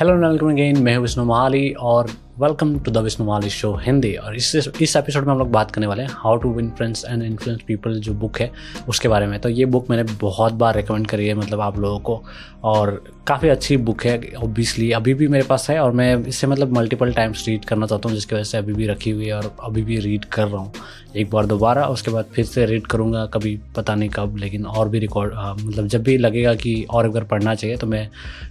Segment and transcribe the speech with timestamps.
[0.00, 2.06] Hello welcome again मैं हूँ विष्णु महाली और
[2.40, 5.70] welcome to the Vishnu Mahali show Hindi और इस इस एपिसोड में हम लोग बात
[5.70, 8.50] करने वाले हैं how to win friends and influence people जो बुक है,
[8.88, 11.98] उसके बारे में। तो ये बुक मैंने बहुत बार रिकमेंड करी है मतलब आप लोगों
[11.98, 12.22] को।
[12.64, 16.72] और काफ़ी अच्छी बुक है ऑब्वियसली अभी भी मेरे पास है और मैं इससे मतलब
[16.72, 19.54] मल्टीपल टाइम्स रीड करना चाहता हूँ, जिसकी वजह से अभी भी रखी हुई है और
[19.64, 20.72] अभी भी रीड कर रहा हूँ।
[21.16, 24.88] एक बार दोबारा, उसके बाद फिर से रीड करूँगा, कभी पता नहीं कब, लेकिन और
[24.88, 28.08] भी रिकॉर्ड मतलब जब भी लगेगा कि और बार पढ़ना चाहिए तो मैं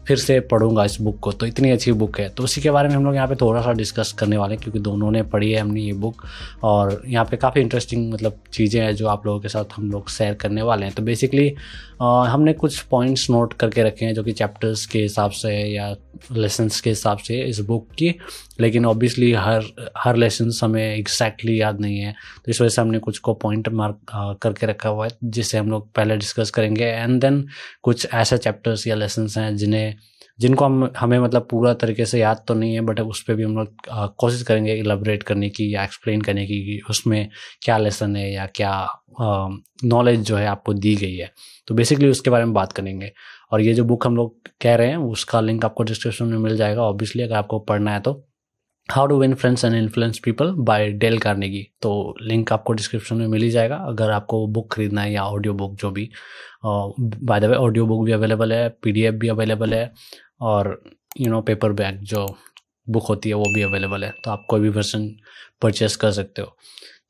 [0.08, 2.90] फिर से पढ़ूँगा इस बुक को। तो इतनी अच्छी बुक है। तो उसी के बारे
[2.90, 5.52] में हम लोग यहाँ पे थोड़ा सा डिस्कस करने वाले हैं, क्योंकि दोनों ने पढ़ी
[5.52, 6.24] है हमने ये बुक
[6.64, 10.10] और यहाँ पे काफ़ी इंटरेस्टिंग मतलब चीज़ें हैं जो आप लोगों के साथ हम लोग
[10.10, 11.54] शेयर करने वाले हैं। तो बेसिकली
[12.02, 15.96] हमने कुछ पॉइंट्स नोट करके रखे हैं जो कि चैप्टर्स के हिसाब से या
[16.32, 18.14] लेसन्स के हिसाब से इस बुक की।
[18.60, 19.64] लेकिन ऑब्वियसली हर
[19.98, 22.14] हर लेसन्स हमें एग्जैक्टली याद नहीं है।
[22.46, 25.70] तो इस वजह से हमने कुछ को पॉइंट मार्क करके रखा हुआ है, जिससे हम
[25.72, 27.46] लोग पहले डिस्कस करेंगे। एंड देन
[27.84, 29.96] कुछ ऐसे चैप्टर्स या लेसन्स हैं जिन्हें
[30.40, 33.44] जिनको हम, हमें मतलब पूरा तरीके से याद तो नहीं है बट उस पर भी
[33.44, 37.30] हम लोग कोशिश करेंगे इलेबरेट करने की या एक्सप्लेन करने की कि उसमें
[37.64, 38.72] क्या लेसन है या क्या
[39.86, 41.32] नॉलेज जो है आपको दी गई है।
[41.68, 43.12] तो बेसिकली उसके बारे में बात करेंगे।
[43.52, 46.58] और ये जो बुक हम लोग कह रहे हैं, उसका लिंक आपको डिस्क्रिप्शन में मिल
[46.58, 48.26] जाएगा ऑब्वियसली अगर आपको पढ़ना है तो।
[48.90, 53.28] How to win friends and influence people by Dale Carnegie तो लिंक आपको डिस्क्रिप्शन में
[53.28, 56.10] मिल ही जाएगा, अगर आपको बुक खरीदना है या ऑडियो बुक जो भी
[56.66, 59.92] by the way audio book भी अवेलेबल है पीडीएफ भी अवेलेबल है
[60.42, 60.82] और
[61.20, 62.26] यू नो पेपर बैग जो
[62.88, 65.08] बुक होती है वो भी अवेलेबल है तो आप कोई भी वर्सन
[65.62, 66.56] परचेस कर सकते हो।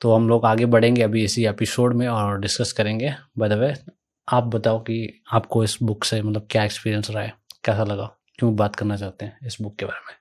[0.02, 3.74] तो हम लोग आगे बढ़ेंगे अभी इसी एपिसोड में और डिस्कस करेंगे। बाय द वे
[4.28, 7.34] आप बताओ कि आपको इस बुक से मतलब क्या एक्सपीरियंस रहा है?
[7.66, 8.06] कैसा लगा?
[8.40, 10.18] क्यों बात करना चाहते हैं इस बुक के बारे में?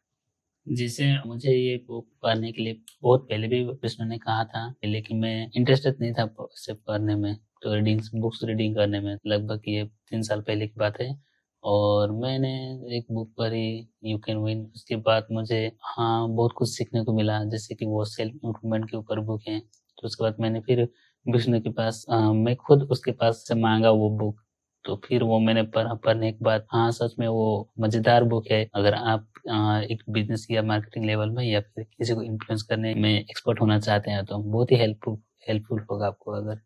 [0.66, 5.18] जिसे मुझे ये बुक पढ़ने के लिए बहुत पहले भी विष्णु ने कहा था, लेकिन
[5.18, 6.24] मैं इंटरेस्टेड नहीं था
[6.70, 11.00] पढ़ने में तो रीडिंग बुक्स रीडिंग करने में, लगभग ये तीन साल पहले की बात
[11.00, 11.14] है।
[11.64, 12.50] और मैंने
[12.96, 13.62] एक बुक पढ़ी
[14.04, 18.04] यू कैन विन उसके बाद मुझे हाँ बहुत कुछ सीखने को मिला जैसे कि वो
[18.06, 20.88] सेल्फ इम्प्रूवमेंट के ऊपर बुक है। तो उसके बाद मैंने फिर
[21.26, 24.40] विष्णु के पास आ, मैं खुद उसके पास से मांगा वो बुक
[24.84, 28.64] तो फिर वो मैंने पढ़ा पढ़ने के बाद हाँ सच में वो मज़ेदार बुक है।
[28.74, 32.94] अगर आप आ, एक बिज़नेस या मार्केटिंग लेवल में या फिर किसी को इन्फ्लुएंस करने
[32.96, 36.60] में एक्सपर्ट होना चाहते हैं तो बहुत ही हेल्पफुल हेल्पफुल होगा आपको अगर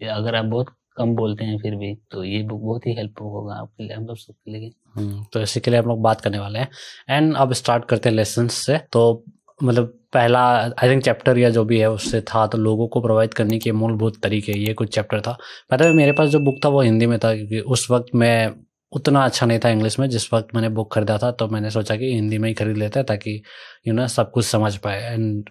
[0.00, 3.54] अगर आप बहुत कम बोलते हैं फिर भी तो ये बुक बहुत ही हेल्पफुल होगा
[3.54, 6.38] आपके लिए हम लोग सबके लिए। हम्म, तो इसी के लिए हम लोग बात करने
[6.38, 6.68] वाले हैं।
[7.08, 9.24] एंड अब स्टार्ट करते हैं लेसन से तो
[9.62, 13.34] मतलब पहला आई थिंक चैप्टर या जो भी है उससे था तो लोगों को प्रोवाइड
[13.34, 15.36] करने के मूलभूत तरीके ये कुछ चैप्टर था।
[15.70, 18.54] पता है मेरे पास जो बुक था वो हिंदी में था क्योंकि उस वक्त मैं
[18.92, 21.96] उतना अच्छा नहीं था इंग्लिश में जिस वक्त मैंने बुक खरीदा था तो मैंने सोचा
[21.96, 25.00] कि हिंदी में ही खरीद लेते हैं ताकि यू you नो सब कुछ समझ पाए।
[25.12, 25.50] एंड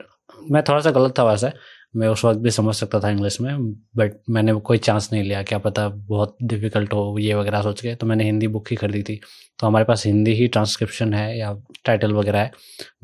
[0.52, 1.52] मैं थोड़ा सा गलत था वैसे
[1.94, 5.42] मैं उस वक्त भी समझ सकता था इंग्लिश में बट मैंने कोई चांस नहीं लिया,
[5.44, 9.02] क्या पता बहुत डिफ़िकल्ट हो ये वगैरह सोच के तो मैंने हिंदी बुक ही खरीदी
[9.04, 9.20] थी।
[9.60, 11.54] तो हमारे पास हिंदी ही ट्रांसक्रिप्शन है या
[11.86, 12.52] टाइटल वगैरह है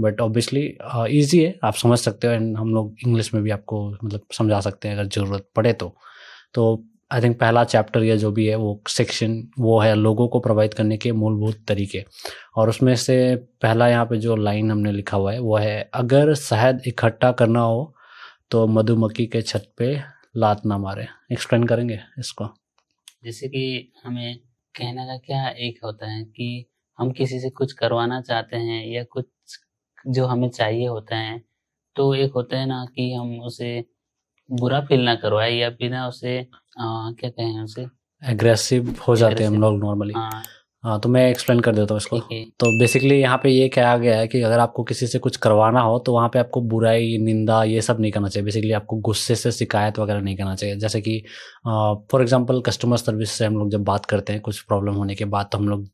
[0.02, 0.62] बट ऑब्वियसली
[1.20, 4.60] ईजी है, आप समझ सकते हो एंड हम लोग इंग्लिश में भी आपको मतलब समझा
[4.62, 5.94] सकते हैं अगर ज़रूरत पड़े तो।
[6.54, 10.40] तो आई थिंक पहला चैप्टर या जो भी है, वो सेक्शन वो है लोगों को
[10.40, 12.04] प्रोवाइड करने के मूलभूत तरीके।
[12.56, 16.34] और उसमें से पहला यहाँ पे जो लाइन हमने लिखा हुआ है, वो है, अगर
[16.36, 17.94] शहद इकट्ठा करना हो
[18.52, 20.02] तो मधुमक्खी के छत पे
[20.38, 22.46] लात ना मारे। एक्सप्लेन करेंगे इसको।
[23.24, 24.38] जैसे कि हमें
[24.76, 26.66] कहने का क्या एक होता है कि
[27.00, 29.26] हम किसी से कुछ करवाना चाहते हैं या कुछ
[30.08, 31.44] जो हमें चाहिए होता है
[31.96, 33.86] तो एक होता है ना कि हम उसे
[34.52, 36.48] बुरा फील ना करवाए या बिना उसे
[36.80, 37.88] आ, क्या कहें उसे?
[38.24, 40.14] एग्रेसिव हो जाते हैं हम लोग नॉर्मली
[40.84, 42.18] हाँ तो मैं एक्सप्लेन कर देता हूँ इसको।
[42.60, 45.82] तो बेसिकली यहाँ पे ये कहा गया है कि अगर आपको किसी से कुछ करवाना
[45.82, 49.36] हो तो वहाँ पे आपको बुराई निंदा ये सब नहीं करना चाहिए। बेसिकली आपको गुस्से
[49.36, 51.18] से शिकायत वगैरह नहीं करना चाहिए। जैसे कि
[51.68, 55.26] फॉर एग्जांपल कस्टमर सर्विस से हम लोग जब बात करते हैं कुछ प्रॉब्लम होने के
[55.28, 55.88] बाद तो हम लोग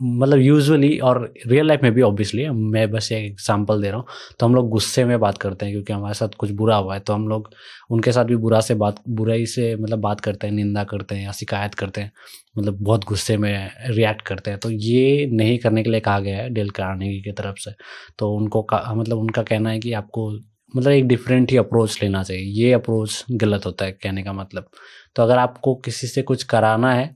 [0.00, 4.06] मतलब यूजुअली और रियल लाइफ में भी ऑब्वियसली मैं बस एक एग्जांपल दे रहा हूँ।
[4.40, 7.00] तो हम लोग गुस्से में बात करते हैं क्योंकि हमारे साथ कुछ बुरा हुआ है
[7.00, 7.48] तो हम लोग
[7.90, 11.24] उनके साथ भी बुरा से बात, बुराई से मतलब बात करते हैं, निंदा करते हैं
[11.24, 12.12] या शिकायत करते हैं
[12.58, 16.36] मतलब बहुत गुस्से में रिएक्ट करते हैं। तो ये नहीं करने के लिए कहा गया
[16.36, 17.70] है डेल कार्नेगी की तरफ़ से।
[18.18, 20.30] तो उनको मतलब उनका कहना है कि आपको
[20.74, 24.68] मतलब एक डिफरेंट ही अप्रोच लेना चाहिए। ये अप्रोच गलत होता है, कहने का मतलब।
[25.16, 27.14] तो अगर आपको किसी से कुछ कराना है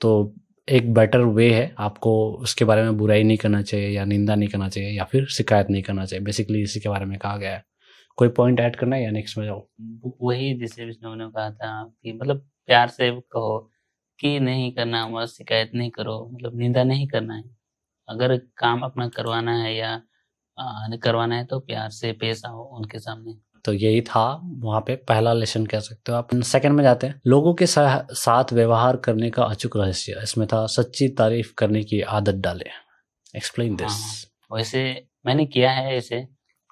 [0.00, 0.34] तो
[0.68, 2.12] एक बेटर वे है, आपको
[2.42, 5.70] उसके बारे में बुराई नहीं करना चाहिए या निंदा नहीं करना चाहिए या फिर शिकायत
[5.70, 7.64] नहीं करना चाहिए। बेसिकली इसी के बारे में कहा गया है।
[8.18, 9.66] कोई पॉइंट ऐड करना है या नेक्स्ट में जाओ?
[10.22, 13.58] वही जिसे विष्णु ने कहा था कि मतलब प्यार से कहो
[14.20, 17.44] कि नहीं करना बस शिकायत नहीं करो मतलब निंदा नहीं करना है।
[18.08, 20.00] अगर काम अपना करवाना है या
[21.02, 23.34] करवाना है तो प्यार से पेश आओ उनके सामने।
[23.64, 24.24] तो यही था
[24.58, 28.52] वहाँ पे पहला लेसन कह सकते हो आप। सेकंड में जाते हैं। लोगों के साथ
[28.52, 32.70] व्यवहार करने का अचूक रहस्य। इसमें था सच्ची तारीफ़ करने की आदत डाले।
[33.34, 34.82] एक्सप्लेन दिस वैसे
[35.26, 36.26] मैंने किया है ऐसे,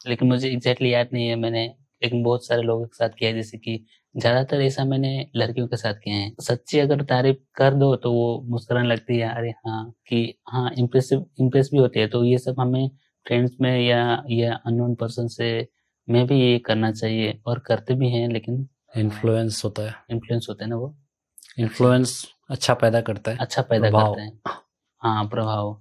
[0.06, 1.65] लेकिन मुझे एग्जैक्टली याद नहीं है। मैंने,
[2.03, 3.85] लेकिन बहुत सारे लोगों के साथ किया है। जैसे कि
[4.15, 8.43] ज़्यादातर ऐसा मैंने लड़कियों के साथ किया है। सच्ची अगर तारीफ़ कर दो तो वो
[8.49, 12.61] मुस्कुराने लगती है, अरे हाँ कि हाँ इम्प्रेसिव इम्प्रेस भी होती है। तो ये सब
[12.61, 12.89] हमें
[13.27, 15.49] फ्रेंड्स में या या अननोन पर्सन से
[16.08, 18.67] में भी ये करना चाहिए और करते भी हैं लेकिन
[18.97, 20.94] इन्फ्लुएंस होता है। इन्फ्लुएंस होता है ना वो?
[21.58, 24.32] इन्फ्लुएंस अच्छा पैदा करता है। अच्छा पैदा करते हैं।
[25.03, 25.76] हाँ प्रभाव।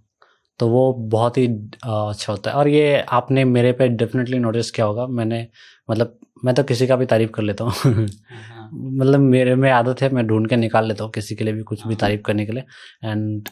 [0.59, 4.85] तो वो बहुत ही अच्छा होता है। और ये आपने मेरे पे डेफिनेटली नोटिस किया
[4.85, 5.47] होगा मैंने
[5.89, 10.01] मतलब मैं तो किसी का भी तारीफ़ कर लेता हूँ। हाँ। मतलब मेरे में आदत
[10.01, 12.21] है मैं ढूंढ के निकाल लेता हूँ किसी के लिए भी कुछ भी हाँ। तारीफ़
[12.21, 12.63] करने के लिए।
[13.03, 13.49] एंड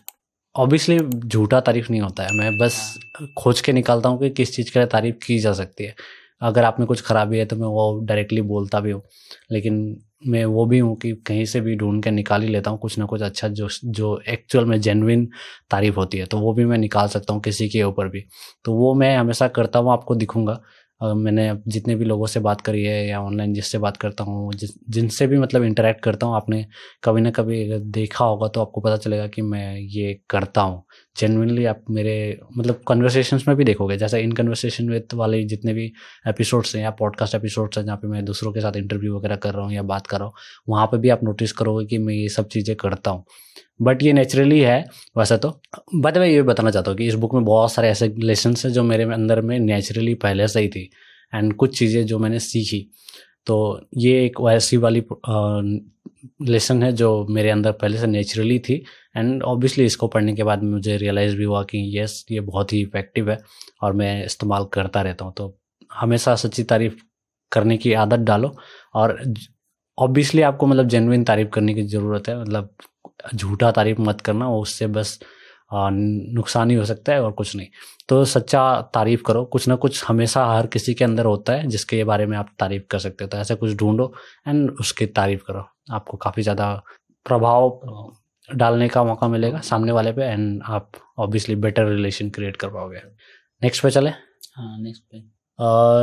[0.56, 2.78] ऑब्वियसली झूठा तारीफ़ नहीं होता है। मैं बस
[3.20, 5.96] हाँ। खोज के निकालता हूँ कि किस चीज़ के लिए तारीफ़ की जा सकती है।
[6.44, 9.01] अगर आप में कुछ खराबी है तो मैं वो डायरेक्टली बोलता भी हूँ।
[9.51, 9.80] लेकिन
[10.28, 12.98] मैं वो भी हूँ कि कहीं से भी ढूंढ के निकाल ही लेता हूँ, कुछ
[13.00, 15.28] ना कुछ अच्छा जो जो एक्चुअल में जेनविन
[15.72, 18.24] तारीफ़ होती है। तो वो भी मैं निकाल सकता हूँ किसी के ऊपर भी।
[18.66, 20.60] तो वो मैं हमेशा करता हूँ, आपको दिखूँगा।
[21.01, 24.51] मैंने जितने भी लोगों से बात करी है या ऑनलाइन जिससे बात करता हूँ
[24.89, 26.66] जिनसे भी मतलब इंटरेक्ट करता हूँ, आपने
[27.04, 30.84] कभी ना कभी देखा होगा तो आपको पता चलेगा कि मैं ये करता हूँ।
[31.18, 35.92] जेनविनली आप मेरे मतलब कन्वर्सेशन में भी देखोगे, जैसे इन कन्वर्सेशन विद वाले जितने भी
[36.27, 39.54] एपिसोड्स हैं या पॉडकास्ट एपिसोड्स हैं, जहाँ पे मैं दूसरों के साथ इंटरव्यू वगैरह कर
[39.54, 40.33] रहा हूँ या बात कर रहा हूँ,
[40.69, 43.25] वहाँ पर भी आप नोटिस करोगे कि मैं ये सब चीज़ें करता हूँ।
[43.81, 44.86] बट ये नेचुरली है,
[45.18, 45.50] वैसे तो।
[45.95, 48.56] बट मैं ये भी बताना चाहता हूँ कि इस बुक में बहुत सारे ऐसे लेसन
[48.65, 50.89] है जो मेरे अंदर में नेचुरली पहले से ही थी
[51.33, 52.88] एंड कुछ चीज़ें जो मैंने सीखी।
[53.45, 53.56] तो
[53.98, 55.04] ये एक वैसी वाली
[56.42, 58.75] लेसन है जो मेरे अंदर पहले से नेचुरली थी।
[59.18, 62.81] एंड ऑब्वियसली इसको पढ़ने के बाद मुझे रियलाइज़ भी हुआ कि यस ये बहुत ही
[62.81, 63.38] इफ़ेक्टिव है
[63.84, 65.56] और मैं इस्तेमाल करता रहता हूँ। तो
[65.92, 66.96] हमेशा सच्ची तारीफ़
[67.52, 68.56] करने की आदत डालो
[68.96, 69.18] और
[69.98, 72.75] ऑब्वियसली आपको मतलब जेनविन तारीफ़ करने की ज़रूरत है। मतलब
[73.36, 75.20] झूठा तारीफ़ मत करना, उससे बस
[75.74, 77.68] नुकसान ही हो सकता है और कुछ नहीं।
[78.10, 78.62] तो सच्चा
[78.94, 82.38] तारीफ़ करो। कुछ ना कुछ हमेशा हर किसी के अंदर होता है जिसके बारे में
[82.38, 84.14] आप तारीफ़ कर सकते हो। तो ऐसा कुछ ढूंढो
[84.48, 86.74] एंड उसकी तारीफ़ करो। आपको काफ़ी ज़्यादा
[87.25, 87.80] प्रभाव
[88.50, 93.02] डालने का मौका मिलेगा सामने वाले पे एंड आप ऑब्वियसली बेटर रिलेशन क्रिएट कर पाओगे।
[93.62, 95.18] नेक्स्ट पे चले। हाँ नेक्स्ट पे।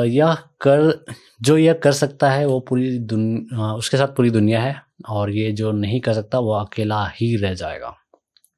[0.08, 1.05] यह कर
[1.43, 5.50] जो यह कर सकता है वो पूरी दुनिया उसके साथ पूरी दुनिया है और ये
[5.52, 7.94] जो नहीं कर सकता वो अकेला ही रह जाएगा।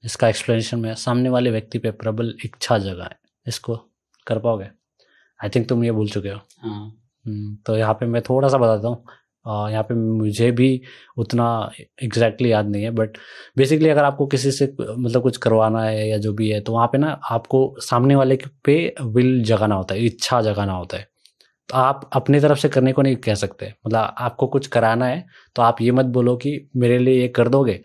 [0.04, 3.76] इसका एक्सप्लेनेशन में सामने वाले व्यक्ति पे प्रबल इच्छा जगह है इसको
[4.26, 4.68] कर पाओगे?
[5.40, 6.84] आई थिंक तुम ये भूल चुके हो। हाँ।
[7.26, 9.04] हम्म, तो यहाँ पे मैं थोड़ा सा बताता हूँ।
[9.70, 10.80] यहाँ पे मुझे भी
[11.18, 11.44] उतना
[11.76, 13.16] एग्जैक्टली exactly याद नहीं है बट
[13.56, 16.86] बेसिकली अगर आपको किसी से मतलब कुछ करवाना है या जो भी है तो वहाँ
[16.88, 21.08] पे ना आपको सामने वाले पे विल जगाना होता है इच्छा जगाना होता है।
[21.68, 25.24] तो आप अपनी तरफ़ से करने को नहीं कह सकते। मतलब आपको कुछ कराना है
[25.56, 27.80] तो आप ये मत बोलो कि मेरे लिए ये कर दोगे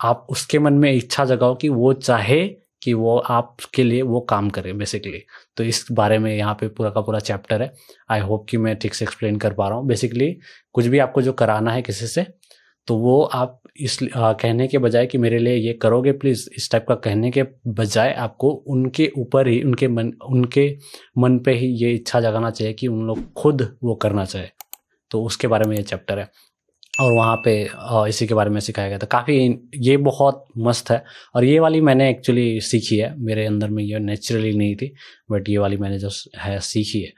[0.00, 2.46] आप उसके मन में इच्छा जगाओ कि वो चाहे
[2.82, 5.22] कि वो आपके लिए वो काम करे बेसिकली
[5.56, 7.72] तो इस बारे में यहाँ पे पूरा का पूरा चैप्टर है।
[8.10, 10.30] आई होप कि मैं ठीक से एक्सप्लेन कर पा रहा हूँ। बेसिकली
[10.74, 12.26] कुछ भी आपको जो कराना है किसी से
[12.88, 16.70] तो वो आप इस आ, कहने के बजाय कि मेरे लिए ये करोगे प्लीज़ इस
[16.70, 20.68] टाइप का कहने के बजाय आपको उनके ऊपर ही उनके मन उनके
[21.18, 24.48] मन पे ही ये इच्छा जगाना चाहिए कि उन लोग खुद वो करना चाहे।
[25.10, 26.28] तो उसके बारे में ये चैप्टर है।
[26.98, 27.52] और वहाँ पे
[28.08, 29.36] इसी के बारे में सिखाया गया था। काफ़ी
[29.80, 31.02] ये बहुत मस्त है।
[31.34, 34.92] और ये वाली मैंने एक्चुअली सीखी है। मेरे अंदर में ये नेचुरली नहीं थी
[35.30, 37.12] बट ये वाली मैंने जो है, सीखी है।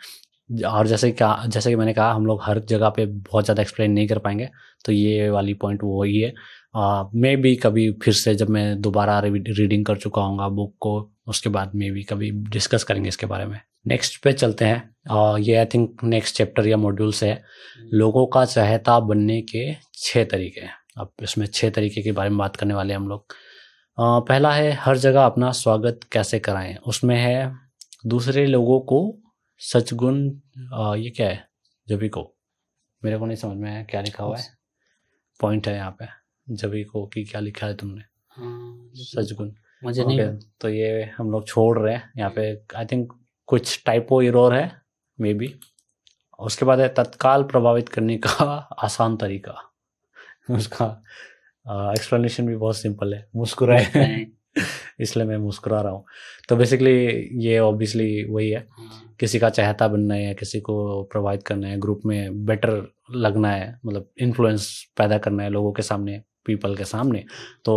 [0.66, 3.92] और जैसे कहा जैसे कि मैंने कहा, हम लोग हर जगह पे बहुत ज़्यादा एक्सप्लेन
[3.92, 4.48] नहीं कर पाएँगे
[4.84, 6.32] तो ये वाली पॉइंट वो ही। है
[7.14, 11.48] मे भी कभी फिर से जब मैं दोबारा रीडिंग कर चुका हूँ बुक को, उसके
[11.50, 15.54] बाद मे भी कभी डिस्कस करेंगे इसके बारे में। नेक्स्ट पे चलते हैं। और ये
[15.56, 17.42] आई थिंक नेक्स्ट चैप्टर या मॉड्यूल से है।
[17.92, 22.38] लोगों का चाहता बनने के छः तरीके हैं। अब इसमें छः तरीके के बारे में
[22.38, 23.34] बात करने वाले हम लोग।
[23.98, 26.74] पहला है हर जगह अपना स्वागत कैसे कराएँ?
[26.86, 27.52] उसमें है
[28.06, 29.00] दूसरे लोगों को
[29.60, 30.18] सचगुण
[30.96, 31.44] ये क्या है?
[31.86, 32.22] जभी को।
[33.02, 34.44] मेरे को नहीं समझ में आया क्या लिखा हुआ है।
[35.40, 36.06] पॉइंट है यहाँ पे
[36.48, 38.02] जभी को कि क्या लिखा है तुमने?
[38.28, 39.50] हाँ, सचगुण
[39.82, 40.20] मुझे नहीं
[40.60, 43.12] तो ये हम लोग छोड़ रहे हैं। यहाँ पे आई थिंक
[43.50, 44.70] कुछ टाइपो इरोर है
[45.18, 45.54] मे बी
[46.38, 48.44] उसके बाद है तत्काल प्रभावित करने का
[48.84, 49.54] आसान तरीका।
[50.50, 50.86] उसका
[51.96, 54.26] एक्सप्लेनेशन भी बहुत सिंपल है। मुस्कुराए।
[55.00, 56.04] इसलिए मैं मुस्कुरा रहा हूँ।
[56.48, 56.94] तो बेसिकली
[57.44, 61.68] ये ऑब्वियसली वही है। हाँ। किसी का चाहता बनना है या किसी को प्रभावित करना
[61.68, 62.82] है ग्रुप में बेटर
[63.14, 67.24] लगना है मतलब इन्फ्लुएंस पैदा करना है लोगों के सामने पीपल के सामने
[67.64, 67.74] तो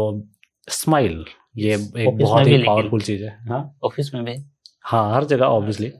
[0.68, 1.25] स्माइल
[1.58, 3.77] ये एक बहुत ही पावरफुल चीज़ है। हाँ?
[3.84, 4.44] ऑफ़िस में भी।
[4.86, 5.92] हाँ हर जगह ऑब्वियसली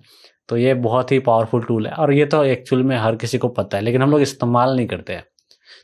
[0.50, 3.48] तो ये बहुत ही पावरफुल टूल है। और ये तो एक्चुअल में हर किसी को
[3.50, 5.26] पता है लेकिन हम लोग इस्तेमाल नहीं करते हैं।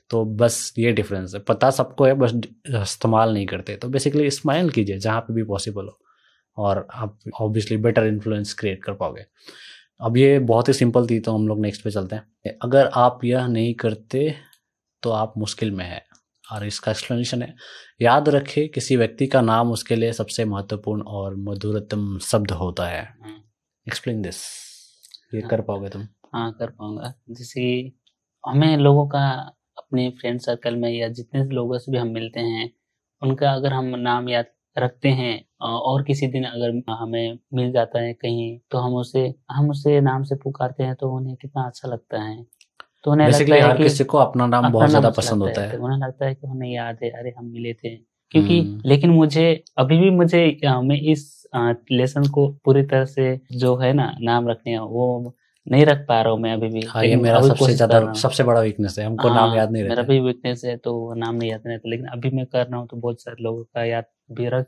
[0.09, 2.33] तो बस ये डिफरेंस है। पता सबको है बस
[2.67, 5.99] इस्तेमाल नहीं करते। तो बेसिकली स्माइल कीजिए जहाँ पे भी पॉसिबल हो।
[6.57, 9.25] और आप ऑब्वियसली बेटर इन्फ्लुएंस क्रिएट कर पाओगे।
[10.01, 13.25] अब ये बहुत ही सिंपल थी तो हम लोग नेक्स्ट पे चलते हैं। अगर आप
[13.25, 14.33] यह नहीं करते
[15.03, 16.01] तो आप मुश्किल में है।
[16.51, 17.53] और इसका एक्सप्लेनेशन है।
[18.01, 23.03] याद रखें किसी व्यक्ति का नाम उसके लिए सबसे महत्वपूर्ण और मधुरतम शब्द होता है।
[23.87, 24.41] एक्सप्लेन दिस
[25.33, 26.01] ये कर पाओगे तुम?
[26.35, 27.61] हाँ कर पाऊँगा। जैसे
[28.43, 29.21] हमें लोगों का
[29.77, 32.69] अपने फ्रेंड सर्कल में या जितने लोगों से भी हम मिलते हैं
[33.21, 34.45] उनका अगर हम नाम याद
[34.77, 39.69] रखते हैं और किसी दिन अगर हमें मिल जाता है कहीं तो हम उसे हम
[39.69, 42.35] उसे नाम से पुकारते हैं तो उन्हें कितना अच्छा लगता है।
[43.05, 45.83] तो उन्हें लगता है कि किसी को अपना नाम बहुत ज़्यादा पसंद होता है। तो
[45.83, 47.95] उन्हें लगता है कि उन्हें याद है अरे हम मिले थे।
[48.31, 49.45] क्योंकि हम्म। लेकिन मुझे
[49.77, 51.47] अभी भी मुझे मैं इस
[51.91, 55.33] लेसन को पूरी तरह से जो है ना नाम रखने वो
[55.67, 58.61] नहीं रख पा रहा हूँ मैं अभी भी। हाँ, ये मेरा सबसे ज़्यादा सबसे बड़ा
[58.61, 61.61] वीकनेस है हमको हाँ, नाम याद नहीं मेरा भी वीकनेस है तो नाम नहीं याद
[61.65, 64.47] नहीं रहता। लेकिन अभी मैं कर रहा हूँ तो बहुत सारे लोगों का याद भी
[64.49, 64.65] रख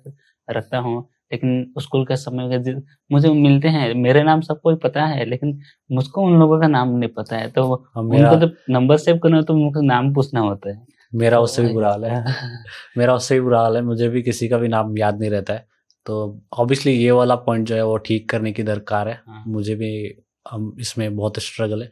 [0.47, 5.25] रखता हूँ। लेकिन स्कूल के समय में मुझे मिलते हैं मेरे नाम सबको पता है
[5.25, 5.59] लेकिन
[5.91, 9.41] मुझको उन लोगों का नाम नहीं पता है तो हाँ, उनको जब नंबर सेव करना
[9.41, 10.85] तो मुझे नाम पूछना होता है।
[11.15, 12.23] मेरा उससे भी बुरा हाल है।
[12.97, 15.53] मेरा उससे भी बुरा हाल है मुझे भी किसी का भी नाम याद नहीं रहता
[15.53, 15.67] है
[16.05, 19.75] तो ऑब्वियसली ये वाला पॉइंट जो है वो ठीक करने की दरकार है। हाँ। मुझे
[19.75, 20.13] भी
[20.51, 21.89] हम इसमें बहुत स्ट्रगल है।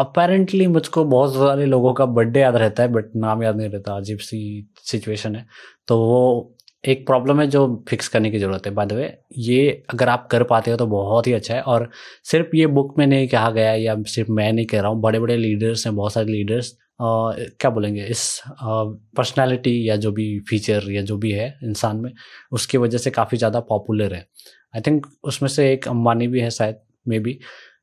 [0.00, 3.96] अपेरेंटली मुझको बहुत सारे लोगों का बर्थडे याद रहता है बट नाम याद नहीं रहता
[3.96, 5.46] अजीब सी सिचुएशन है।
[5.88, 6.55] तो वो
[6.86, 10.26] एक प्रॉब्लम है जो फिक्स करने की ज़रूरत है बाय द वे ये अगर आप
[10.30, 11.88] कर पाते हो तो बहुत ही अच्छा है। और
[12.24, 15.00] सिर्फ़ ये बुक में नहीं कहा गया है, या सिर्फ़ मैं नहीं कह रहा हूँ
[15.02, 20.90] बड़े बड़े लीडर्स हैं, बहुत सारे लीडर्स क्या बोलेंगे, इस पर्सनालिटी या जो भी फीचर
[20.92, 22.12] या जो भी है इंसान में,
[22.52, 24.26] उसकी वजह से काफ़ी ज़्यादा पॉपुलर है।
[24.74, 27.38] आई थिंक उसमें से एक अंबानी भी है शायद मे बी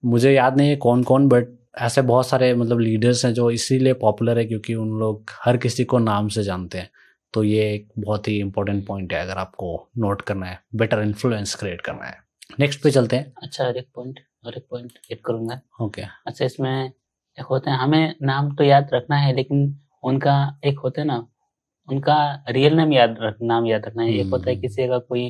[0.05, 1.47] मुझे याद नहीं है कौन कौन बट
[1.79, 5.83] ऐसे बहुत सारे मतलब लीडर्स हैं जो इसीलिए पॉपुलर है क्योंकि उन लोग हर किसी
[5.85, 6.89] को नाम से जानते हैं।
[7.33, 11.55] तो ये एक बहुत ही इंपॉर्टेंट पॉइंट है अगर आपको नोट करना है बेटर इन्फ्लुएंस
[11.55, 12.17] क्रिएट करना है
[12.59, 16.13] नेक्स्ट पे चलते हैं अच्छा एक पॉइंट और एक पॉइंट एड करूँगा ओके okay.
[16.27, 16.91] अच्छा इसमें
[17.39, 21.27] एक होते हैं हमें नाम तो याद रखना है लेकिन उनका एक होते है ना
[21.87, 24.61] उनका रियल नेम याद रख नाम याद रखना है एक होता है hmm.
[24.61, 25.29] किसी का कोई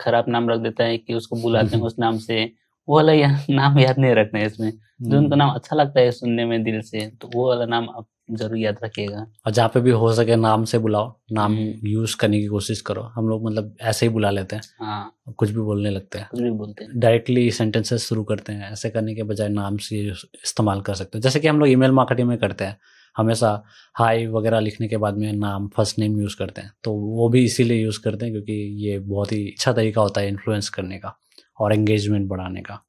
[0.00, 2.52] खराब नाम रख देता है कि उसको बुलाते हैं उस नाम से
[2.88, 5.38] वो वाला या, नाम याद नहीं रखना है इसमें जो उनका hmm.
[5.38, 8.76] नाम अच्छा लगता है सुनने में दिल से तो वो वाला नाम आप ज़रूर याद
[8.84, 11.54] रखिएगा। और जहाँ पे भी हो सके नाम से बुलाओ नाम
[11.84, 15.12] यूज़ हम्म। करने की कोशिश करो। हम लोग मतलब ऐसे ही बुला लेते हैं। हाँ।
[15.36, 18.90] कुछ भी बोलने लगते हैं। कुछ भी बोलते हैं। डायरेक्टली सेंटेंसेस शुरू करते हैं। ऐसे
[18.90, 20.00] करने के बजाय नाम से
[20.44, 22.76] इस्तेमाल कर सकते हैं। जैसे कि हम लोग ईमेल मार्केटिंग में करते हैं।
[23.16, 23.64] हमेशा
[23.94, 27.44] हाई वगैरह लिखने के बाद में नाम फ़र्स्ट नेम यूज़ करते हैं। तो वो भी
[27.44, 31.18] इसीलिए यूज़ करते हैं क्योंकि ये बहुत ही अच्छा तरीका होता है इन्फ्लुएंस करने का
[31.60, 32.82] और एंगेजमेंट बढ़ाने का।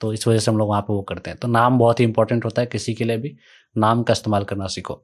[0.00, 2.04] तो इस वजह से हम लोग वहाँ पे वो करते हैं। तो नाम बहुत ही
[2.04, 3.36] इंपॉर्टेंट होता है किसी के लिए भी।
[3.76, 5.02] नाम का इस्तेमाल करना सीखो।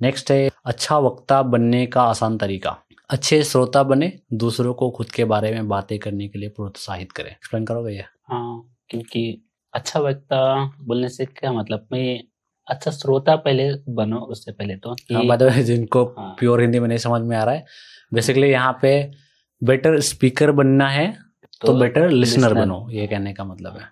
[0.00, 2.76] नेक्स्ट है अच्छा वक्ता बनने का आसान तरीका।
[3.10, 7.30] अच्छे श्रोता बने दूसरों को खुद के बारे में बातें करने के लिए प्रोत्साहित करें।
[7.30, 9.22] एक्सप्लेन करो भैया हाँ क्योंकि
[9.74, 11.86] अच्छा वक्ता बोलने से क्या मतलब?
[11.92, 12.20] मैं
[12.68, 17.20] अच्छा श्रोता पहले बनो उससे पहले तो हाँ जिनको हाँ, प्योर हिंदी में नहीं समझ
[17.22, 17.64] में आ रहा है
[18.14, 18.90] बेसिकली यहाँ पे
[19.62, 21.06] बेटर स्पीकर बनना है
[21.60, 23.88] तो, तो बेटर लिसनर बनो ये कहने का मतलब है।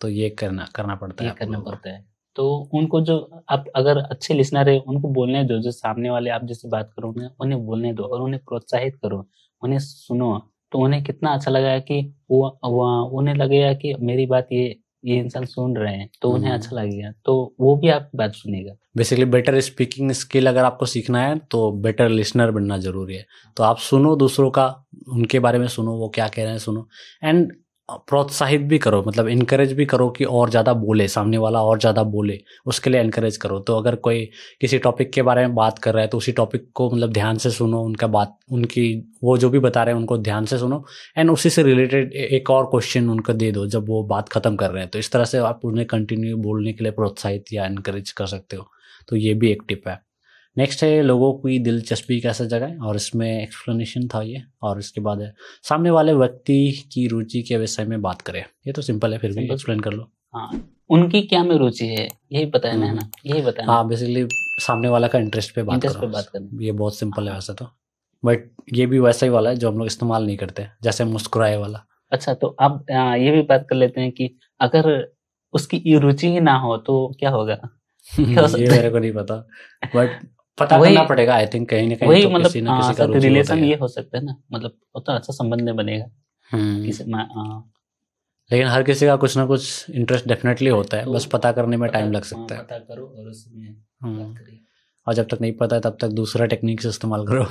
[0.00, 2.07] तो ये करना करना पड़ता है करना पड़ता है।
[2.38, 3.18] तो उनको जो
[3.50, 7.08] आप अगर अच्छे लिसनर है उनको बोलने दो जो सामने वाले आप जिससे बात करो
[7.08, 9.24] उन्हें उन्हें बोलने दो और उन्हें प्रोत्साहित करो
[9.62, 10.38] उन्हें सुनो।
[10.72, 15.16] तो उन्हें कितना अच्छा लगा कि वो, वो उन्हें लगेगा कि मेरी बात ये ये
[15.18, 18.72] इंसान सुन रहे हैं तो उन्हें अच्छा हम्म। लगेगा। तो वो भी आपकी बात सुनेगा
[18.96, 23.24] बेसिकली बेटर स्पीकिंग स्किल अगर आपको सीखना है तो बेटर लिसनर बनना ज़रूरी है।
[23.56, 24.66] तो आप सुनो दूसरों का
[25.08, 26.86] उनके बारे में सुनो वो क्या कह रहे हैं सुनो।
[27.24, 27.52] एंड
[27.88, 32.02] प्रोत्साहित भी करो मतलब इनकरेज भी करो कि और ज़्यादा बोले, सामने वाला और ज़्यादा
[32.04, 34.24] बोले, उसके लिए इनकरेज करो। तो अगर कोई
[34.60, 37.38] किसी टॉपिक के बारे में बात कर रहा है तो उसी टॉपिक को मतलब ध्यान
[37.38, 40.84] से सुनो, उनका बात, उनकी, वो जो भी बता रहे हैं, उनको ध्यान से सुनो
[41.18, 44.70] एंड उसी से रिलेटेड एक और क्वेश्चन उनको दे दो, जब वो बात ख़त्म कर
[44.70, 48.10] रहे हैं। तो इस तरह से आप उन्हें कंटिन्यू बोलने के लिए प्रोत्साहित या इनक्रेज
[48.12, 48.70] कर सकते हो।
[49.08, 50.00] तो ये भी एक टिप है।
[50.58, 55.20] नेक्स्ट है लोगों की दिलचस्पी कैसे जगाए और इसमें एक्सप्लेनेशन था ये और इसके बाद
[55.20, 59.18] है। सामने वाले व्यक्ति की रुचि के विषय में बात करें। ये तो सिंपल है
[59.18, 60.50] फिर भी एक्सप्लेन कर लो। हाँ
[60.90, 64.26] उनकी क्या में रुचि है यही बताया ना हम्म। यही बताया हाँ। बेसिकली
[64.60, 67.54] सामने वाला का इंटरेस्ट पे बात इंटरेस्ट पे बात करें ये बहुत सिंपल है वैसे
[67.54, 67.66] तो।
[68.24, 71.56] बट ये भी वैसा ही वाला है जो हम लोग इस्तेमाल नहीं करते जैसे मुस्कुराए
[71.56, 74.90] वाला। अच्छा तो अब ये भी बात कर लेते हैं कि अगर
[75.54, 77.58] उसकी रुचि ही ना हो तो क्या होगा?
[78.20, 79.36] ये मेरे को नहीं पता।
[79.96, 80.18] बट
[80.60, 83.04] पता करना पड़ेगा आई थिंक कहीं ना कहीं वही तो मतलब किसी ना किसी का
[83.18, 86.06] रिलेशन ये हो सकता है ना मतलब उतना अच्छा संबंध में बनेगा
[86.50, 87.62] हम्म।
[88.50, 91.76] लेकिन हर किसी का कुछ ना कुछ इंटरेस्ट डेफिनेटली होता है तो बस पता करने
[91.76, 94.34] में टाइम लग सकता है पता करो और उसमें हम्म।
[95.06, 97.42] और जब तक नहीं पता है तब तक दूसरा टेक्निक से इस्तेमाल करो।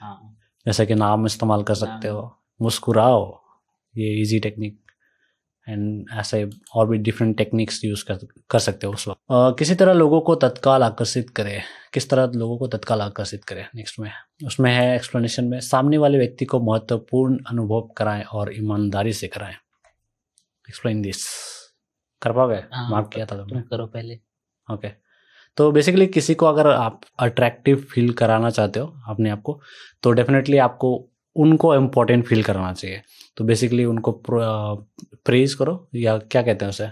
[0.00, 0.36] हाँ।
[0.66, 2.20] जैसे कि नाम इस्तेमाल कर सकते हो।
[2.62, 3.22] मुस्कुराओ
[3.94, 4.78] ये इजी टेक्निक
[5.66, 8.18] एंड ऐसे और भी डिफरेंट टेक्निक्स यूज़ कर
[8.50, 11.60] कर सकते हो उस वक्त। किसी तरह लोगों को तत्काल आकर्षित करे।
[11.94, 14.10] किस तरह लोगों को तत्काल आकर्षित करे नेक्स्ट में।
[14.46, 19.54] उसमें है एक्सप्लेनेशन में सामने वाले व्यक्ति को महत्वपूर्ण अनुभव कराएँ और ईमानदारी से कराएँ।
[20.68, 21.24] एक्सप्लेन दिस
[22.22, 22.54] कर पाओगे?
[22.54, 23.62] हाँ, मार्क किया था तुमने?
[23.62, 24.18] करो पहले।
[24.68, 24.88] ओके
[25.58, 29.60] तो बेसिकली किसी को अगर आप अट्रैक्टिव फील कराना चाहते हो अपने आप को
[30.02, 30.90] तो डेफिनेटली आपको
[31.36, 33.02] उनको इम्पोर्टेंट फील कराना चाहिए।
[33.36, 36.88] तो बेसिकली उनको प्रेज करो या क्या कहते हैं उसे?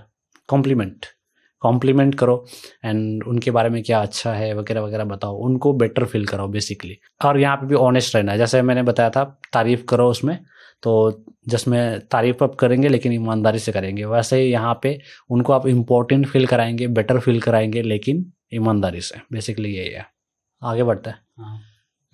[0.49, 1.06] कॉम्प्लीमेंट
[1.62, 2.45] कॉम्प्लीमेंट करो
[2.85, 6.99] एंड उनके बारे में क्या अच्छा है वगैरह वगैरह बताओ। उनको बेटर फील कराओ बेसिकली
[7.25, 10.38] और यहाँ पे भी ऑनेस्ट रहना है। जैसे मैंने बताया था तारीफ़ करो उसमें
[10.83, 14.99] तो जिसमें तारीफ़ आप करेंगे लेकिन ईमानदारी से करेंगे वैसे ही यहाँ पे
[15.31, 20.07] उनको आप इम्पोर्टेंट फील कराएँगे बेटर फील कराएँगे लेकिन ईमानदारी से। बेसिकली यही है।
[20.62, 21.61] आगे बढ़ते है। हाँ।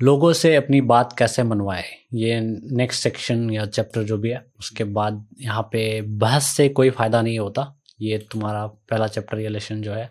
[0.01, 1.85] लोगों से अपनी बात कैसे मनवाए?
[2.15, 6.91] ये नेक्स्ट सेक्शन या चैप्टर जो भी है उसके बाद यहाँ पे बहस से कोई
[6.91, 7.63] फ़ायदा नहीं होता।
[8.01, 10.11] ये तुम्हारा पहला चैप्टर या लेसन जो है।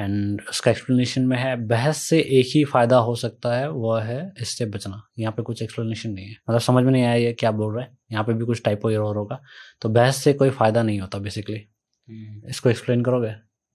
[0.00, 4.32] एंड उसका एक्सप्लेनेशन में है बहस से एक ही फ़ायदा हो सकता है वह है
[4.40, 7.50] इससे बचना। यहाँ पे कुछ एक्सप्लेनेशन नहीं है। मतलब समझ में नहीं आया ये क्या
[7.50, 9.40] बोल रहा है। यहाँ पे भी कुछ टाइपो एरर होगा।
[9.82, 11.56] तो बहस से कोई फ़ायदा नहीं होता बेसिकली
[12.08, 13.34] हम्म। इसको एक्सप्लेन करोगे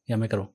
[0.10, 0.48] या मैं करूँ?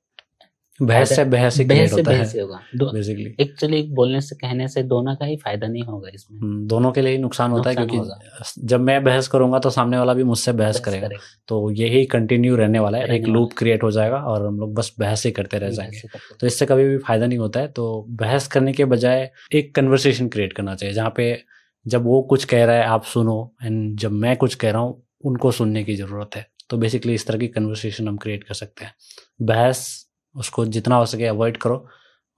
[0.80, 4.36] बहस से बहस ही बहस क्रिएट से होता बहस है। होगा। बेसिकली एक्चुअली बोलने से
[4.36, 7.50] कहने से दोनों का ही फ़ायदा नहीं होगा इसमें। हम्म, दोनों के लिए ही नुकसान
[7.50, 11.08] होता है क्योंकि जब मैं बहस करूँगा तो सामने वाला भी मुझसे बहस करेगा।
[11.48, 14.92] तो यही कंटिन्यू रहने वाला है। एक लूप क्रिएट हो। जाएगा और हम लोग बस
[14.98, 16.00] बहस ही करते रह जाएँगे।
[16.40, 20.28] तो इससे कभी भी फ़ायदा नहीं होता है। तो बहस करने के बजाय एक कन्वर्सेशन
[20.28, 21.42] क्रिएट करना चाहिए जहाँ पे
[21.86, 25.02] जब वो कुछ कह रहा है आप सुनो। एंड जब मैं कुछ कह रहा हूँ
[25.24, 28.84] उनको सुनने की ज़रूरत है। तो बेसिकली इस तरह की कन्वर्सेशन हम क्रिएट कर सकते
[28.84, 28.94] हैं।
[29.42, 31.88] बहस उसको जितना हो सके अवॉइड करो।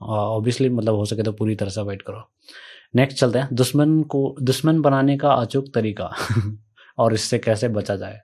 [0.03, 2.31] ऑब्वियसली मतलब हो सके तो पूरी तरह से अवॉइड करो।
[2.97, 6.11] नेक्स्ट चलते हैं। दुश्मन को दुश्मन बनाने का अचूक तरीका
[6.99, 8.21] और इससे कैसे बचा जाए।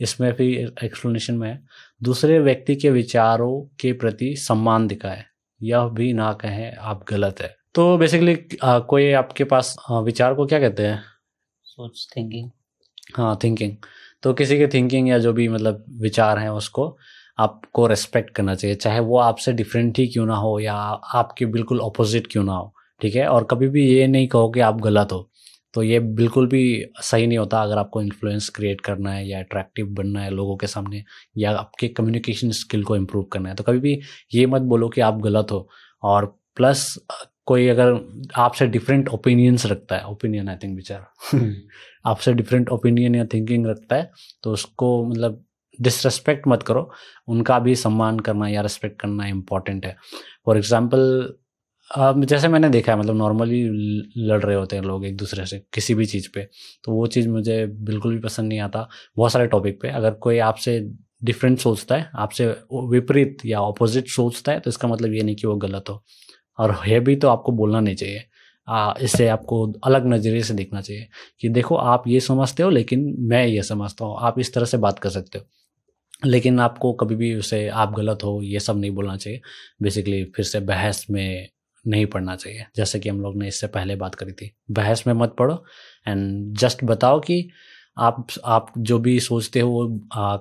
[0.00, 1.64] इसमें भी एक्सप्लेनेशन में है।
[2.02, 5.24] दूसरे व्यक्ति के विचारों के प्रति सम्मान दिखाए।
[5.62, 10.60] यह भी ना कहें आप गलत है। तो बेसिकली कोई आपके पास विचार को क्या
[10.60, 11.02] कहते हैं?
[11.64, 12.50] सोच थिंकिंग
[13.16, 13.76] हाँ थिंकिंग
[14.22, 16.98] तो किसी के थिंकिंग या जो भी मतलब विचार हैं उसको
[17.38, 20.74] आपको रेस्पेक्ट करना चाहिए चाहे वो आपसे डिफरेंट ही क्यों ना हो या
[21.14, 23.26] आपके बिल्कुल अपोजिट क्यों ना हो ठीक है?
[23.28, 25.28] और कभी भी ये नहीं कहो कि आप गलत हो
[25.74, 26.60] तो ये बिल्कुल भी
[27.02, 30.66] सही नहीं होता अगर आपको इन्फ्लुएंस क्रिएट करना है या अट्रैक्टिव बनना है लोगों के
[30.66, 31.02] सामने
[31.38, 34.00] या आपके कम्युनिकेशन स्किल को इम्प्रूव करना है। तो कभी भी
[34.34, 35.68] ये मत बोलो कि आप गलत हो
[36.02, 36.94] और प्लस
[37.46, 37.92] कोई अगर
[38.36, 41.06] आपसे डिफरेंट ओपिनियंस रखता है ओपिनियन आई थिंक विचार।
[42.06, 44.10] आपसे डिफरेंट ओपिनियन या थिंकिंग रखता है
[44.42, 45.44] तो उसको मतलब
[45.78, 46.90] डिसरेस्पेक्ट मत करो।
[47.28, 49.96] उनका भी सम्मान करना या रेस्पेक्ट करना इंपॉर्टेंट है।
[50.46, 51.34] फॉर एग्ज़ाम्पल
[52.20, 53.62] जैसे मैंने देखा है मतलब नॉर्मली
[54.18, 56.42] लड़ रहे होते हैं लोग एक दूसरे से किसी भी चीज़ पे
[56.84, 60.38] तो वो चीज़ मुझे बिल्कुल भी पसंद नहीं आता बहुत सारे टॉपिक पे। अगर कोई
[60.40, 60.78] आपसे
[61.24, 62.46] डिफरेंट सोचता है, आपसे
[62.90, 66.02] विपरीत या ऑपोजिट सोचता है तो इसका मतलब ये नहीं कि वो गलत हो।
[66.58, 68.24] और है भी तो आपको बोलना नहीं चाहिए।
[69.00, 71.08] इससे आपको अलग नज़रिए से देखना चाहिए
[71.40, 74.78] कि देखो, आप ये समझते हो, लेकिन मैं ये समझता हूँ। आप इस तरह से
[74.78, 75.44] बात कर सकते हो।
[76.22, 79.40] लेकिन आपको कभी भी उसे, आप गलत हो, ये सब नहीं बोलना चाहिए।
[79.82, 81.48] बेसिकली फिर से बहस में
[81.84, 85.14] नहीं पढ़ना चाहिए। जैसे कि हम लोग ने इससे पहले बात करी थी। बहस में
[85.14, 85.64] मत पढ़ो
[86.08, 87.48] एंड जस्ट बताओ कि
[87.98, 89.86] आप आप जो भी सोचते हो वो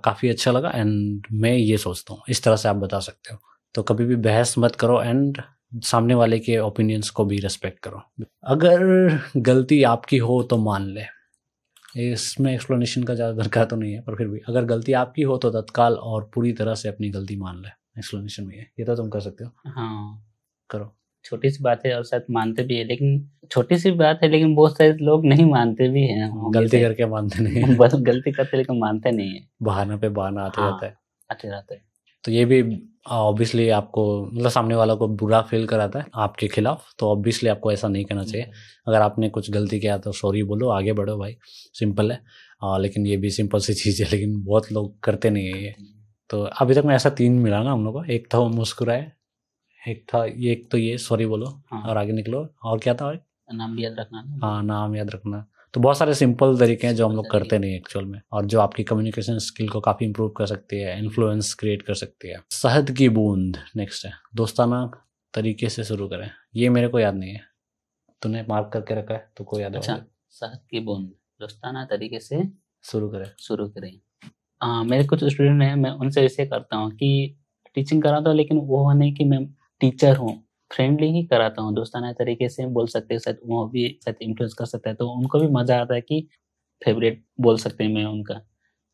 [0.06, 3.40] काफ़ी अच्छा लगा। एंड मैं ये सोचता हूँ। इस तरह से आप बता सकते हो।
[3.76, 5.42] तो कभी भी बहस मत करो एंड
[5.84, 8.02] सामने वाले के ओपिनियंस को भी रेस्पेक्ट करो।
[8.48, 11.04] अगर गलती आपकी हो तो मान ले।
[11.96, 15.38] इसमें एक्सप्लेनेशन का ज़्यादा दरकार तो नहीं है पर फिर भी अगर गलती आपकी हो
[15.38, 19.10] तो तत्काल और पूरी तरह से अपनी गलती मान ले। एक्सप्लेनेशन में ये तो तुम
[19.10, 20.24] कर सकते हो। हाँ।
[20.70, 20.92] करो।
[21.26, 24.54] छोटी सी बात है और शायद मानते भी है लेकिन छोटी सी बात है लेकिन
[24.56, 28.78] बहुत सारे लोग नहीं मानते भी हैं गलती करके मानते नहीं बस गलती करते लेकिन
[28.80, 30.96] मानते नहीं है। बहाना पे बहाना आते हाँ। रहता है।
[31.30, 31.84] आते रहते हैं।
[32.24, 32.62] तो ये भी
[33.06, 37.72] ऑब्वियसली आपको मतलब सामने वाला को बुरा फील कराता है आपके खिलाफ तो ऑब्वियसली आपको
[37.72, 38.50] ऐसा नहीं करना चाहिए।
[38.88, 41.36] अगर आपने कुछ गलती किया तो सॉरी बोलो आगे बढ़ो भाई।
[41.74, 42.20] सिंपल है।
[42.64, 45.74] आ, लेकिन ये भी सिंपल सी चीज़ है लेकिन बहुत लोग करते नहीं है ये।
[46.30, 49.12] तो अभी तक में ऐसा तीन मिला ना हम लोग को। एक था वो मुस्कुराए
[49.82, 53.06] एक था ये एक तो ये सॉरी बोलो हाँ। और आगे निकलो। और क्या था
[53.06, 53.20] और
[53.54, 57.08] नाम भी याद रखना हाँ नाम याद रखना। तो बहुत सारे सिंपल तरीके हैं जो
[57.08, 60.46] हम लोग करते नहीं एक्चुअल में और जो आपकी कम्युनिकेशन स्किल को काफ़ी इंप्रूव कर
[60.46, 64.92] सकती है इन्फ्लुएंस क्रिएट कर सकती है। शहद की बूंद नेक्स्ट है। दोस्ताना
[65.34, 67.42] तरीके से शुरू करें। ये मेरे को याद नहीं है।
[68.22, 69.98] तूने मार्क करके रखा है तो को याद अच्छा
[70.32, 72.44] शहद की बूंद। दोस्ताना तरीके से
[72.84, 73.92] शुरू करें। शुरू करें।
[74.62, 77.38] हाँ मेरे कुछ स्टूडेंट हैं मैं उनसे ऐसे करता हूँ कि
[77.76, 79.46] टीचिंग कराता हूँ लेकिन वो नहीं कि मैं
[79.82, 83.88] टीचर हूँ। फ्रेंडली ही कराता हूँ दोस्ताना तरीके से बोल सकते हैं शायद वो भी
[84.06, 86.28] शायद इन्फ्लुएंस कर सकता है तो उनको भी मज़ा आता है कि
[86.82, 88.36] फेवरेट बोल सकते हैं मैं उनका।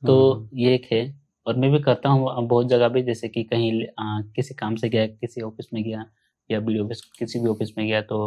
[0.01, 1.01] तो हम्म, ये एक है
[1.45, 4.89] और मैं भी करता हूँ बहुत जगह भी जैसे कि कहीं आ, किसी काम से
[4.89, 6.05] गया किसी ऑफ़िस में गया
[6.49, 8.19] या बड़ी ऑफ़िस किसी भी ऑफ़िस में गया तो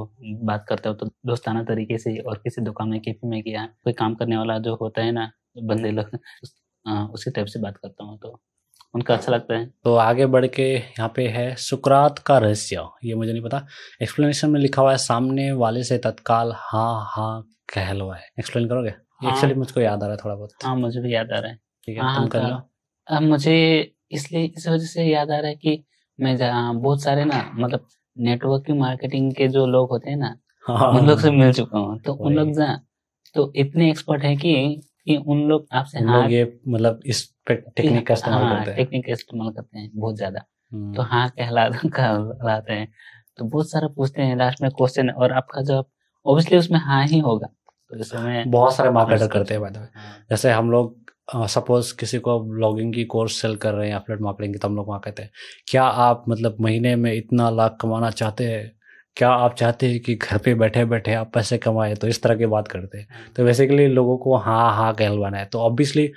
[0.44, 3.92] बात करता हूँ तो दोस्ताना तरीके से और किसी दुकान में कैफ़े में गया कोई
[3.94, 5.30] काम करने वाला जो होता है ना
[5.64, 6.18] बंदे लोग
[7.14, 8.40] उसी टाइप से बात करता हूँ तो
[8.94, 13.14] उनका अच्छा लगता है। तो आगे बढ़ के यहाँ पे है सुकरात का रहस्य। ये
[13.14, 13.66] मुझे नहीं पता।
[14.02, 17.42] एक्सप्लेनेशन में लिखा हुआ है सामने वाले से तत्काल हाँ हाँ
[17.74, 18.90] कहलवाए। एक्सप्लेन करोगे?
[18.90, 21.50] हाँ। एक्चुअली मुझको याद आ रहा है थोड़ा बहुत। हाँ मुझे भी याद आ रहा
[21.50, 25.30] है। ठीक है हाँ, तुम कर हाँ, लो। अब मुझे इसलिए इस वजह से याद
[25.30, 25.83] आ रहा है कि
[26.18, 30.35] मैं जहाँ बहुत सारे ना मतलब नेटवर्किंग मार्केटिंग के जो लोग होते हैं ना
[30.66, 32.80] हाँ। उन लोग से मिल चुका हूँ। तो उन लोग जहाँ
[33.35, 34.54] तो इतने एक्सपर्ट है कि
[35.07, 38.71] कि उन लोग आपसे हाँ लोग ये मतलब इस पे टेक्निक का इस्तेमाल हाँ, करते
[38.71, 42.88] हैं। टेक्निक का इस्तेमाल करते हैं बहुत ज़्यादा। हम्म, तो हाँ कहला कहलाते हैं।
[43.37, 45.87] तो बहुत सारा पूछते हैं लास्ट में क्वेश्चन और आपका जवाब
[46.27, 47.47] ऑब्वियसली उसमें हाँ ही होगा।
[47.90, 51.99] तो जैसे मैं बहुत सारे मार्केटर हाँ, करते हैं। हाँ, जैसे हम लोग सपोज़ uh,
[52.01, 54.88] किसी को ब्लॉगिंग की कोर्स सेल कर रहे हैं एफलेट मार्केटिंग की तो हम लोग
[54.88, 55.31] वहाँ कहते हैं
[55.69, 58.73] क्या आप मतलब महीने में इतना लाख कमाना चाहते हैं?
[59.16, 61.94] क्या आप चाहते हैं कि घर पे बैठे बैठे आप पैसे कमाएँ?
[61.96, 65.44] तो इस तरह की बात करते हैं। तो बेसिकली लोगों को हाँ हाँ कहलवाना है।
[65.46, 66.11] तो ऑब्वियसली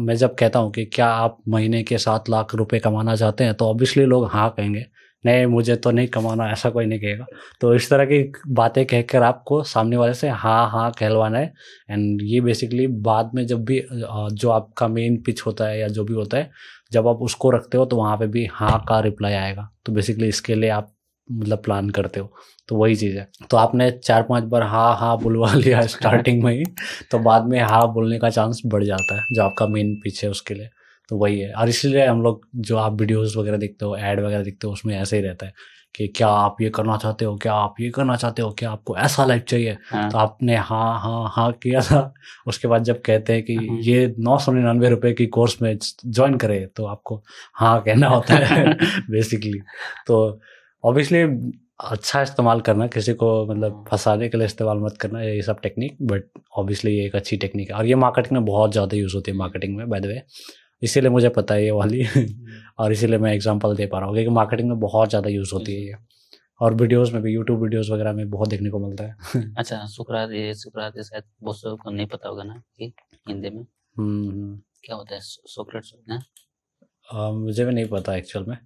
[0.00, 3.54] मैं जब कहता हूँ कि क्या आप महीने के सात लाख रुपए कमाना चाहते हैं?
[3.54, 4.84] तो ऑब्वियसली लोग हाँ कहेंगे।
[5.24, 7.26] नहीं, मुझे तो नहीं कमाना, ऐसा कोई नहीं कहेगा।
[7.60, 11.52] तो इस तरह की बातें कहकर आपको सामने वाले से हाँ हाँ कहलवाना है।
[11.90, 16.04] एंड ये बेसिकली बाद में जब भी जो आपका मेन पिच होता है या जो
[16.04, 16.50] भी होता है,
[16.92, 20.28] जब आप उसको रखते हो तो वहाँ पे भी हाँ का रिप्लाई आएगा। तो बेसिकली
[20.28, 20.92] इसके लिए आप
[21.28, 22.32] मतलब प्लान करते हो।
[22.68, 26.52] तो वही चीज़ है। तो आपने चार पाँच बार हाँ हाँ बुलवा लिया स्टार्टिंग में
[26.52, 26.64] ही
[27.10, 30.30] तो बाद में हाँ बोलने का चांस बढ़ जाता है जो आपका मेन पिच है
[30.30, 30.68] उसके लिए।
[31.08, 34.42] तो वही है। और इसलिए हम लोग जो आप वीडियोस वगैरह देखते हो ऐड वगैरह
[34.42, 35.52] देखते हो उसमें ऐसे ही रहता है
[35.94, 38.96] कि क्या आप ये करना चाहते हो क्या आप ये करना चाहते हो क्या आपको
[38.96, 39.76] ऐसा लाइफ चाहिए?
[39.90, 42.14] हाँ, तो आपने हाँ हाँ हाँ किया था।
[42.46, 45.76] उसके बाद जब कहते हैं कि हाँ। ये नौ सौ निन्यानवे रुपये की कोर्स में
[46.06, 47.22] ज्वाइन करे तो आपको
[47.54, 48.64] हाँ कहना होता है
[49.10, 49.58] बेसिकली
[50.06, 50.40] तो
[50.86, 51.20] ऑब्वियसली
[51.92, 55.60] अच्छा इस्तेमाल करना किसी को मतलब हाँ। फंसाने के लिए इस्तेमाल मत करना ये सब
[55.62, 56.24] टेक्निक बट
[56.58, 59.36] ऑब्वियसली ये एक अच्छी टेक्निक है। और ये मार्केटिंग में बहुत ज़्यादा यूज़ होती है
[59.36, 60.22] मार्केटिंग में बाय द वे
[60.82, 62.06] इसीलिए मुझे पता है ये वाली।
[62.78, 65.74] और इसीलिए मैं एग्जांपल दे पा रहा हूँ क्योंकि मार्केटिंग में बहुत ज़्यादा यूज़ होती
[65.74, 65.94] है ये।
[66.60, 70.30] और वीडियोस में भी यूट्यूब वीडियोस वगैरह में बहुत देखने को मिलता है। अच्छा सुकरात
[70.32, 72.92] ये सुकरात ये शायद बहुत लोगों को नहीं पता होगा ना कि
[73.28, 73.62] हिंदी में?
[73.96, 76.22] हम्म, हम्म। क्या होता है सोक्रेट्स ना
[77.08, 78.56] अ, मुझे भी नहीं पता एक्चुअल में।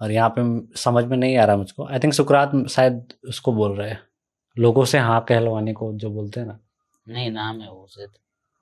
[0.00, 0.42] और यहाँ पे
[0.76, 4.00] समझ में नहीं आ रहा मुझको। आई थिंक सुकरात शायद उसको बोल रहे हैं।
[4.56, 6.58] लोगों से हाँ कहलवाने को जो बोलते हैं ना।
[7.06, 8.10] नहीं नाम है वो शायद।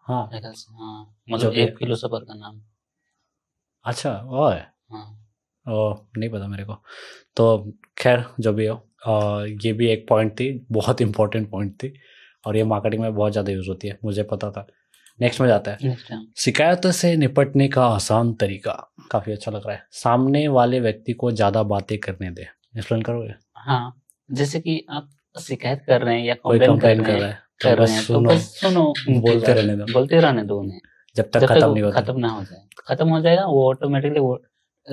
[0.07, 2.61] हाँ। हाँ। मतलब एक फिलोसोफर का नाम।
[3.85, 4.61] अच्छा वो है?
[4.93, 5.05] हाँ।
[5.67, 6.75] ओ नहीं पता मेरे को।
[7.37, 11.93] तो खैर जो भी हो अ, ये भी एक पॉइंट थी बहुत इंपॉर्टेंट पॉइंट थी
[12.45, 14.67] और ये मार्केटिंग में बहुत ज़्यादा यूज़ होती है मुझे पता था।
[15.19, 15.97] नेक्स्ट में जाता है।
[16.37, 18.73] शिकायतों से निपटने का आसान तरीका।
[19.11, 22.47] काफ़ी अच्छा लग रहा है। सामने वाले व्यक्ति को ज़्यादा बातें करने दे।
[22.79, 23.35] एक्सप्लेन करोगे?
[23.57, 23.93] हाँ
[24.29, 27.83] जैसे कि आप शिकायत कर रहे हैं या कंप्लेन कर कर रहे हैं कर तो
[27.83, 30.81] रहे हैं तो सुनो। बस सुनो बोलते रहने दो। बोलते रहने दो उन्हें।
[31.17, 34.35] जब तक खत्म नहीं होता। खत्म ना हो जाए। खत्म हो जाएगा वो ऑटोमेटिकली वो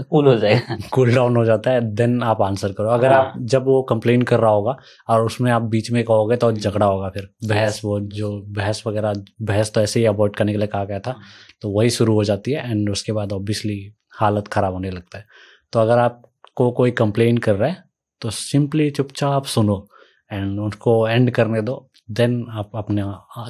[0.01, 3.34] कूल हो जाएगा। कूल डाउन हो जाता है देन आप आंसर करो। अगर हाँ। आप
[3.43, 4.75] जब वो कंप्लेन कर रहा होगा
[5.10, 9.13] और उसमें आप बीच में कहोगे तो झगड़ा होगा फिर। बहस वो जो बहस वगैरह
[9.41, 11.15] बहस तो ऐसे ही अवॉइड करने के लिए कहा गया था
[11.62, 13.79] तो वही शुरू हो जाती है एंड उसके बाद ऑब्वियसली
[14.19, 15.25] हालत ख़राब होने लगता है।
[15.73, 17.84] तो अगर आपको कोई कंप्लेन कर रहा है
[18.21, 19.86] तो सिंपली चुपचाप सुनो
[20.31, 23.03] एंड उसको एंड करने दो। देन आप अपने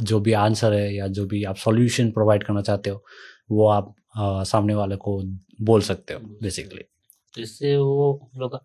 [0.04, 3.04] जो भी आंसर है या जो भी आप सॉल्यूशन प्रोवाइड करना चाहते हो
[3.52, 5.22] वो आप आ, सामने वाले को
[5.62, 6.84] बोल सकते हो बेसिकली
[7.34, 8.58] तो इससे वो लोग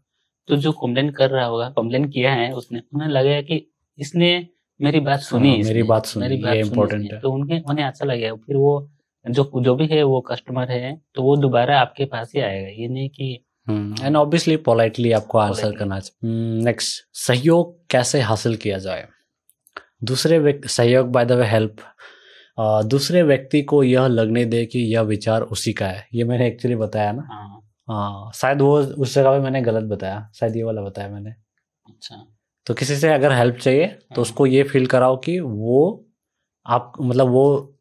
[0.49, 3.67] तो जो कंप्लेन कर रहा होगा कंप्लेन किया है उसने उन्हें लगेगा कि
[3.99, 4.49] इसने
[4.81, 7.85] मेरी बात सुनी हाँ, मेरी बात सुनी, मेरी बात important इसने। है। तो उनके उन्हें
[7.85, 8.91] अच्छा लगेगा फिर वो
[9.31, 12.89] जो जो भी है वो कस्टमर है तो वो दोबारा आपके पास ही आएगा। ये
[12.89, 19.07] नहीं कि एंड ऑब्वियसली पोलाइटली आपको आंसर करना चाहिए। नेक्स्ट सहयोग कैसे हासिल किया जाए?
[20.05, 21.77] दूसरे सहयोग बाय द वे हेल्प
[22.83, 26.77] दूसरे व्यक्ति को यह लगने दे कि यह विचार उसी का है। ये मैंने एक्चुअली
[26.77, 27.23] बताया ना।
[27.89, 31.31] हाँ। शायद वो उस जगह पे मैंने गलत बताया। शायद ये वाला बताया मैंने।
[31.89, 32.27] अच्छा।
[32.67, 36.07] तो किसी से अगर हेल्प चाहिए तो हाँ। उसको ये फील कराओ कि वो
[36.67, 37.75] आप मतलब वो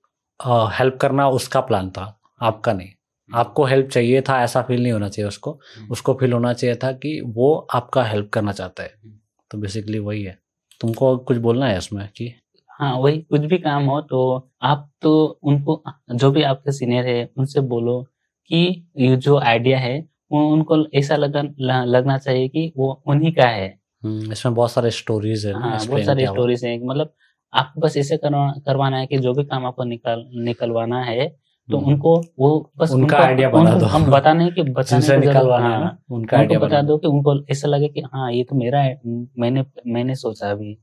[0.45, 2.89] हेल्प करना उसका प्लान था आपका नहीं।
[3.33, 6.75] आपको हेल्प चाहिए था ऐसा फील नहीं होना चाहिए उसको। हम्म। उसको फील होना चाहिए
[6.75, 9.15] था कि वो आपका हेल्प करना चाहता है। हम्म।
[9.51, 10.39] तो बेसिकली वही है।
[10.81, 12.33] तुमको कुछ बोलना है इसमें कि
[12.79, 14.19] हाँ वही कुछ भी काम हो तो
[14.63, 15.11] आप तो
[15.43, 15.81] उनको
[16.15, 18.01] जो भी आपके सीनियर है उनसे बोलो
[18.49, 18.59] कि
[18.97, 19.97] ये जो आइडिया है
[20.31, 23.67] वो उनको ऐसा लगा ल- लगना चाहिए कि वो उन्हीं का है
[24.03, 27.13] हम्म, इसमें बहुत सारे स्टोरीज है हाँ बहुत सारी। स्टोरीज है मतलब
[27.53, 31.27] आपको बस ऐसे करवा करवाना है कि जो भी काम आपको निकाल निकलवाना है
[31.69, 35.81] तो हम्म। उनको वो बस उनका आइडिया उनको दो। हम बताने की बताने निकलवाना है
[35.83, 38.99] हाँ, उनका आइडिया बता दो कि उनको ऐसा लगे कि हाँ ये तो मेरा है
[39.39, 40.77] मैंने मैंने सोचा अभी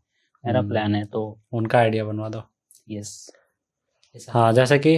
[0.47, 2.43] मेरा हम्म। प्लान है तो उनका आइडिया बनवा दो।
[2.89, 3.31] यस
[4.29, 4.97] हाँ जैसे कि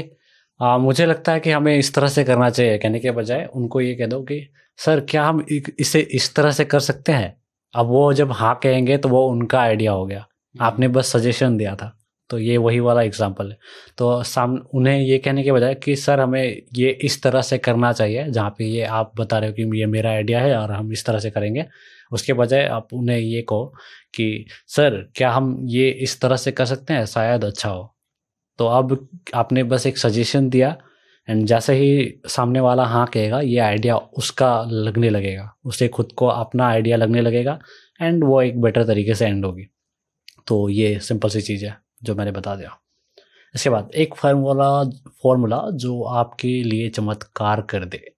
[0.61, 3.81] आ, मुझे लगता है कि हमें इस तरह से करना चाहिए कहने के बजाय उनको
[3.81, 4.41] ये कह दो कि
[4.79, 5.45] सर क्या हम
[5.81, 7.37] इसे इस तरह से कर सकते हैं?
[7.75, 11.75] अब वो जब हाँ कहेंगे तो वो उनका आइडिया हो गया। आपने बस सजेशन दिया
[11.77, 11.95] था
[12.31, 13.59] तो ये वही वाला एग्ज़ाम्पल है।
[13.99, 16.43] तो साम उन्हें ये कहने के बजाय कि सर हमें
[16.77, 19.87] ये इस तरह से करना चाहिए जहाँ पे ये आप बता रहे हो कि ये
[19.89, 21.65] मेरा आइडिया है और हम इस तरह से करेंगे।
[22.13, 23.75] उसके बजाय आप उन्हें ये कहो
[24.15, 27.07] कि, सर, क्या हम ये इस तरह से कर सकते हैं?
[27.07, 27.95] शायद अच्छा हो।
[28.59, 30.77] तो अब आपने बस एक सजेशन दिया
[31.31, 36.27] एंड जैसे ही सामने वाला हाँ कहेगा, ये आइडिया उसका लगने लगेगा। उसे खुद को
[36.27, 37.59] अपना आइडिया लगने लगेगा
[38.03, 39.67] एंड वो एक बेटर तरीके से एंड होगी।
[40.47, 42.79] तो ये सिंपल सी चीज़ है जो मैंने बता दिया।
[43.55, 44.85] इसके बाद एक फार्मूला
[45.23, 48.18] फॉर्मूला जो आपके लिए चमत्कार कर दे।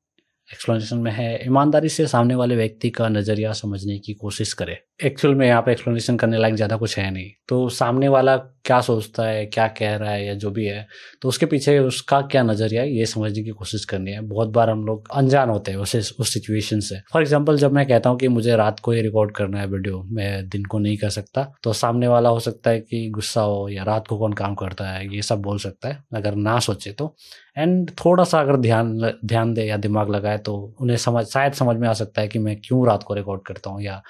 [0.53, 5.35] एक्सप्लेनेशन में है। ईमानदारी से सामने वाले व्यक्ति का नज़रिया समझने की कोशिश करें। एक्चुअल
[5.35, 9.25] में यहाँ पे एक्सप्लेनेशन करने लायक ज़्यादा कुछ है नहीं। तो सामने वाला क्या सोचता
[9.25, 10.87] है, क्या कह रहा है या जो भी है
[11.23, 14.71] तो उसके पीछे उसका क्या नज़रिया है, ये समझने की कोशिश करनी है। बहुत बार
[14.71, 18.19] हम लोग अनजान होते हैं उस उस सिचुएशन से। फॉर एग्ज़ाम्पल जब मैं कहता हूँ
[18.19, 21.51] कि मुझे रात को ही रिकॉर्ड करना है वीडियो मैं दिन को नहीं कर सकता
[21.63, 24.89] तो सामने वाला हो सकता है कि गुस्सा हो या रात को कौन काम करता
[24.89, 27.15] है, ये सब बोल सकता है, अगर ना सोचे तो।
[27.59, 31.77] एंड थोड़ा सा अगर ध्यान ध्यान दे या दिमाग लगाए तो उन्हें समझ, शायद समझ
[31.77, 34.03] में आ सकता है कि मैं क्यों रात को रिकॉर्ड करता हूँ या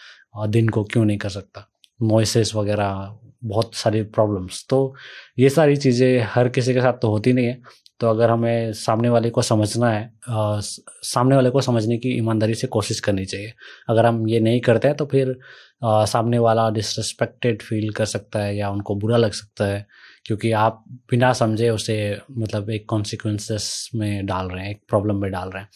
[0.46, 1.68] दिन को क्यों नहीं कर सकता?
[2.02, 4.94] नॉइसेस वगैरह बहुत सारी प्रॉब्लम्स तो
[5.38, 7.60] ये सारी चीज़ें हर किसी के साथ तो होती नहीं है।
[8.00, 12.54] तो अगर हमें सामने वाले को समझना है स- सामने वाले को समझने की ईमानदारी
[12.54, 13.52] से कोशिश करनी चाहिए।
[13.88, 15.38] अगर हम ये नहीं करते हैं तो फिर
[15.84, 19.86] अ, सामने वाला डिसरिस्पेक्टेड फील कर सकता है या उनको बुरा लग सकता है।
[20.26, 25.30] क्योंकि आप बिना समझे उसे मतलब एक कॉन्सिक्वेंसेस में डाल रहे हैं एक प्रॉब्लम में
[25.30, 25.68] डाल रहे हैं।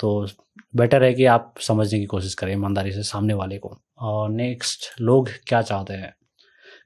[0.00, 0.26] तो
[0.76, 5.00] बेटर है कि आप समझने की कोशिश करें ईमानदारी से सामने वाले को। और नेक्स्ट
[5.00, 6.14] लोग क्या चाहते हैं?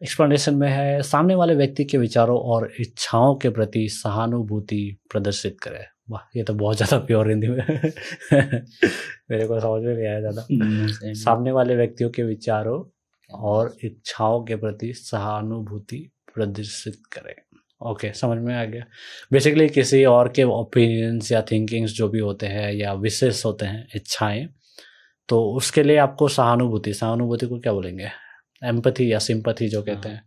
[0.03, 5.85] एक्सप्लेनेशन में है सामने वाले व्यक्ति के विचारों और इच्छाओं के प्रति सहानुभूति प्रदर्शित करें।
[6.11, 7.57] वाह ये तो बहुत ज़्यादा प्योर हिंदी में।
[9.31, 10.47] मेरे को समझ में नहीं आया ज़्यादा।
[11.15, 12.85] सामने वाले व्यक्तियों के विचारों
[13.31, 17.35] और इच्छाओं के प्रति सहानुभूति प्रदर्शित करें।
[17.81, 18.85] ओके okay, समझ में आ गया।
[19.33, 23.87] बेसिकली किसी और के ओपिनियंस या थिंकिंग्स जो भी होते हैं या विशेष होते हैं
[23.97, 24.47] इच्छाएँ
[25.29, 28.09] तो उसके लिए आपको सहानुभूति सहानुभूति को क्या बोलेंगे?
[28.63, 30.23] एम्पथी या सिंपथी जो कहते हैं।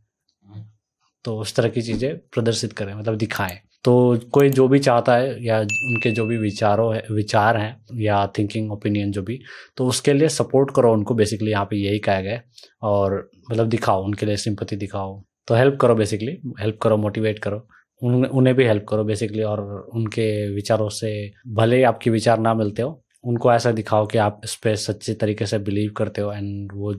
[1.26, 5.46] तो उस तरह की चीज़ें प्रदर्शित करें मतलब दिखाएँ। तो कोई जो भी चाहता है
[5.46, 9.40] या उनके जो भी विचारों है विचार हैं या थिंकिंग ओपिनियन जो भी
[9.78, 12.44] तो उसके लिए सपोर्ट करो उनको। बेसिकली यहाँ पे यही कहा गया है
[12.84, 17.68] और मतलब दिखाओ उनके लिए सिंपति दिखाओ। तो हेल्प करो बेसिकली हेल्प करो मोटिवेट करो।
[18.02, 19.62] उन उन्हें भी हेल्प करो बेसिकली और
[19.96, 21.12] उनके विचारों से
[21.56, 25.14] भले ही आपके विचार ना मिलते हो उनको ऐसा दिखाओ कि आप इस पर सच्चे
[25.22, 26.94] तरीके से बिलीव करते हो एंड वो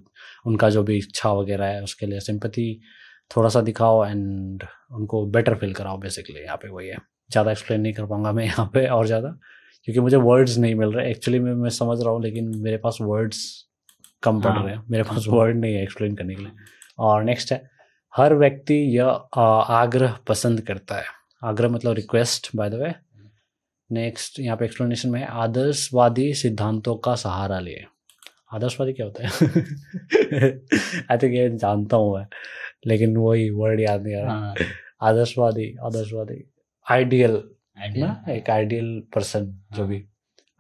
[0.47, 2.81] उनका जो भी इच्छा वगैरह है उसके लिए सिंपति
[3.31, 6.97] थोड़ा सा दिखाओ एंड उनको बेटर फील कराओ बेसिकली यहाँ पे वही है।
[7.31, 9.29] ज़्यादा एक्सप्लेन नहीं कर पाऊँगा मैं यहाँ पे और ज़्यादा
[9.89, 12.99] क्योंकि मुझे वर्ड्स नहीं मिल रहे। एक्चुअली मैं मैं समझ रहा हूँ लेकिन मेरे पास
[13.01, 13.41] वर्ड्स
[14.23, 16.53] कम पड़ हाँ। रहे हैं। मेरे पास वर्ड नहीं है एक्सप्लेन करने के लिए।
[16.99, 17.63] और नेक्स्ट है
[18.17, 19.07] हर व्यक्ति यह
[19.71, 21.05] आग्रह पसंद करता है।
[21.45, 22.95] आग्रह मतलब request by the way
[23.93, 27.85] next यहाँ पे एक्सप्लेनेशन में आदर्शवादी सिद्धांतों का सहारा लिए।
[28.55, 29.31] आदर्शवादी क्या होता है?
[31.11, 32.27] आई थिंक ये जानता हूँ मैं
[32.87, 34.55] लेकिन वही वर्ड याद नहीं आ रहा। हाँ।
[35.03, 36.51] आदर्शवादी आदर्शवादी।
[36.91, 37.43] आइडियल
[37.79, 38.25] ना?
[38.29, 40.05] एक आइडियल पर्सन जो हाँ। भी।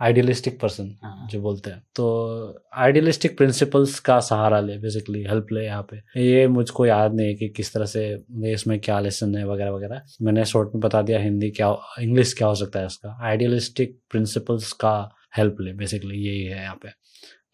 [0.00, 5.64] आइडियलिस्टिक पर्सन हाँ। जो बोलते हैं। तो आइडियलिस्टिक प्रिंसिपल्स का सहारा ले बेसिकली हेल्प ले
[5.64, 9.46] यहाँ पे। ये मुझको याद नहीं है कि किस तरह से इसमें क्या लेसन है
[9.48, 13.18] वगैरह वगैरह। मैंने शॉर्ट में बता दिया हिंदी क्या इंग्लिश क्या हो सकता है इसका।
[13.22, 16.88] आइडियलिस्टिक प्रिंसिपल्स का हेल्प ले बेसिकली यही है यहाँ पे।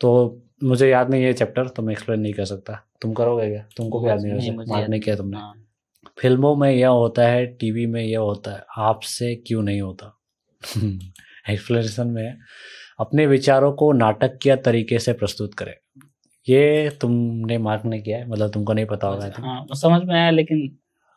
[0.00, 3.66] तो मुझे याद नहीं है चैप्टर तो मैं एक्सप्लेन नहीं कर सकता। तुम करोगे क्या?
[3.76, 5.36] तुमको याद नहीं नहीं, है मार्क नहीं किया तुमने?
[5.36, 5.54] हाँ।
[6.18, 10.20] फ़िल्मों में यह होता है टीवी में यह होता है आपसे क्यों नहीं होता?
[11.50, 12.36] एक्सप्लेनेशन में
[13.00, 15.74] अपने विचारों को नाटकीय तरीके से प्रस्तुत करें।
[16.48, 20.30] ये तुमने मार्क नहीं किया है मतलब तुमको नहीं पता होगा हाँ समझ में आया
[20.30, 20.70] लेकिन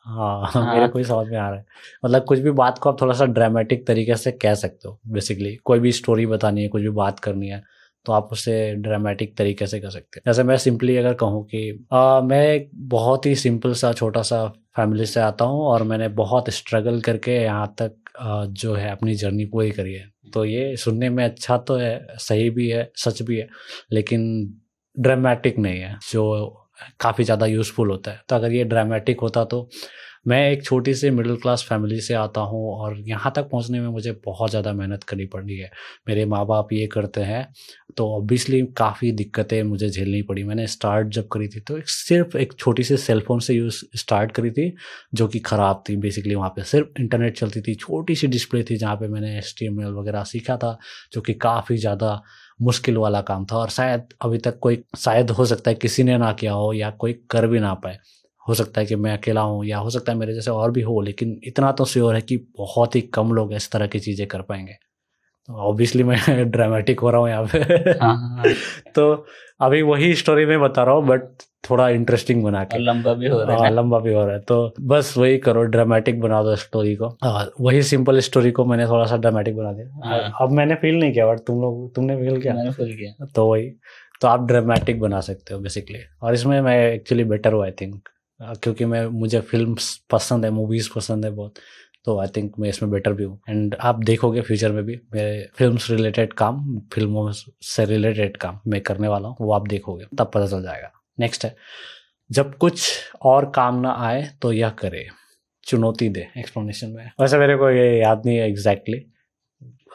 [0.05, 1.65] हाँ हाँ। मेरे को समझ में आ रहा है।
[2.05, 5.55] मतलब कुछ भी बात को आप थोड़ा सा ड्रामेटिक तरीके से कह सकते हो बेसिकली
[5.55, 7.61] कोई भी स्टोरी बतानी है कुछ भी बात करनी है
[8.05, 11.87] तो आप उसे ड्रामेटिक तरीके से कर सकते हैं। जैसे मैं सिंपली अगर कहूँ कि
[11.93, 14.45] आ, मैं एक बहुत ही सिंपल सा छोटा सा
[14.77, 19.15] फैमिली से आता हूँ और मैंने बहुत स्ट्रगल करके यहाँ तक आ, जो है अपनी
[19.15, 23.21] जर्नी पूरी करी है। तो ये सुनने में अच्छा तो है, सही भी है, सच
[23.21, 23.47] भी है,
[23.91, 24.23] लेकिन
[24.97, 26.67] ड्रामेटिक नहीं है, जो
[26.99, 29.67] काफ़ी ज़्यादा यूज़फुल होता है। तो अगर ये ड्रामेटिक होता तो
[30.27, 33.87] मैं एक छोटी सी मिडिल क्लास फैमिली से आता हूँ और यहाँ तक पहुँचने में
[33.89, 35.69] मुझे बहुत ज़्यादा मेहनत करनी पड़ी है।
[36.07, 37.45] मेरे माँ बाप ये करते हैं
[37.97, 42.37] तो ऑब्वियसली काफ़ी दिक्कतें मुझे झेलनी पड़ी। मैंने स्टार्ट जब करी थी तो एक सिर्फ़
[42.37, 44.73] एक छोटी सी सेलफोन से यूज़ स्टार्ट करी थी,
[45.13, 48.77] जो कि ख़राब थी। बेसिकली वहाँ पे सिर्फ़ इंटरनेट चलती थी, छोटी सी डिस्प्ले थी
[48.77, 50.77] जहाँ पे मैंने एस वगैरह सीखा था,
[51.13, 52.21] जो कि काफ़ी ज़्यादा
[52.59, 56.17] मुश्किल वाला काम था। और शायद अभी तक कोई, शायद हो सकता है किसी ने
[56.17, 57.97] ना किया हो या कोई कर भी ना पाए।
[58.45, 60.81] हो सकता है कि मैं अकेला हूँ या हो सकता है मेरे जैसे और भी
[60.81, 64.27] हो, लेकिन इतना तो श्योर है कि बहुत ही कम लोग इस तरह की चीज़ें
[64.27, 64.75] कर पाएँगे।
[65.47, 66.17] तो ऑब्वियसली मैं
[66.51, 68.53] ड्रामेटिक हो रहा हूँ यहाँ पे। हाँ, हाँ, हाँ।
[68.95, 69.25] तो
[69.61, 71.21] अभी वही स्टोरी में बता रहा हूँ बट
[71.69, 74.73] थोड़ा इंटरेस्टिंग बना के। लंबा भी हो रहा है। लंबा भी हो रहा है। तो
[74.81, 79.05] बस वही करो ड्रामेटिक बना दो स्टोरी को। आ, वही सिंपल स्टोरी को मैंने थोड़ा
[79.05, 82.53] सा ड्रामेटिक बना दिया। अब मैंने फील नहीं किया बट तुम लोग तुमने फील किया?
[82.53, 83.69] मैंने फील किया। तो वही।
[84.21, 88.09] तो आप ड्रामेटिक बना सकते हो बेसिकली और इसमें मैं एक्चुअली बेटर हूँ आई थिंक
[88.41, 89.75] क्योंकि मैं मुझे फ़िल्म
[90.11, 91.53] पसंद है मूवीज़ पसंद है बहुत।
[92.07, 95.47] तो आई थिंक मैं इसमें बेटर भी हूँ। एंड आप देखोगे फ्यूचर में भी मेरे
[95.57, 100.31] फ़िल्म रिलेटेड काम फ़िल्मों से रिलेटेड काम मैं करने वाला हूँ वो आप देखोगे तब
[100.33, 101.55] पता चल जाएगा। नेक्स्ट है
[102.29, 102.89] जब कुछ
[103.23, 105.05] और काम ना आए तो यह करे
[105.67, 108.99] चुनौती दे एक्सप्लेनेशन में। वैसे मेरे को ये याद नहीं है एग्जैक्टली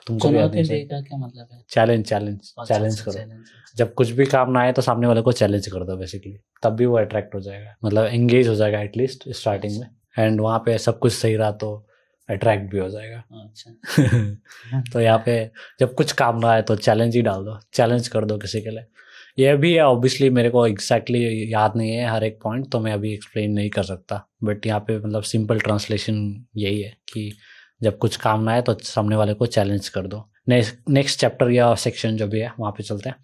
[0.06, 1.62] तुमको भी याद नहीं क्या मतलब है?
[1.70, 3.42] चैलेंज चैलेंज चैलेंज करो।
[3.76, 6.76] जब कुछ भी काम ना आए तो सामने वाले को चैलेंज कर दो बेसिकली तब
[6.76, 10.76] भी वो अट्रैक्ट हो जाएगा। मतलब एंगेज हो जाएगा एटलीस्ट स्टार्टिंग में। एंड वहाँ पे
[10.78, 11.70] सब कुछ सही रहा तो
[12.30, 17.16] अट्रैक्ट भी हो जाएगा। अच्छा। तो यहाँ पे जब कुछ काम ना आए तो चैलेंज
[17.16, 18.84] ही डाल दो। चैलेंज कर दो किसी के लिए।
[19.38, 22.80] यह भी है ऑब्वियसली मेरे को एग्जैक्टली exactly याद नहीं है हर एक पॉइंट तो
[22.80, 27.32] मैं अभी एक्सप्लेन नहीं कर सकता। बट यहाँ पे मतलब सिंपल ट्रांसलेशन यही है कि
[27.82, 31.74] जब कुछ काम ना आए तो सामने वाले को चैलेंज कर दो। नेक्स्ट चैप्टर या
[31.74, 33.16] सेक्शन जो भी है वहाँ पे चलते हैं।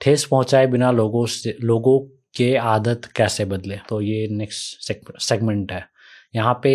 [0.00, 2.00] ठेस पहुँचाए बिना लोगों से लोगों
[2.36, 3.78] के आदत कैसे बदले?
[3.88, 5.93] तो ये नेक्स्ट सेगमेंट है।
[6.34, 6.72] यहाँ पे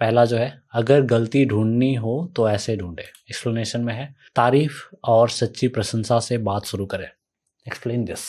[0.00, 5.28] पहला जो है अगर गलती ढूंढनी हो तो ऐसे ढूंढे। एक्सप्लेनेशन में है तारीफ़ और
[5.30, 7.06] सच्ची प्रशंसा से बात शुरू करें।
[7.66, 8.20] एक्सप्लेन दिस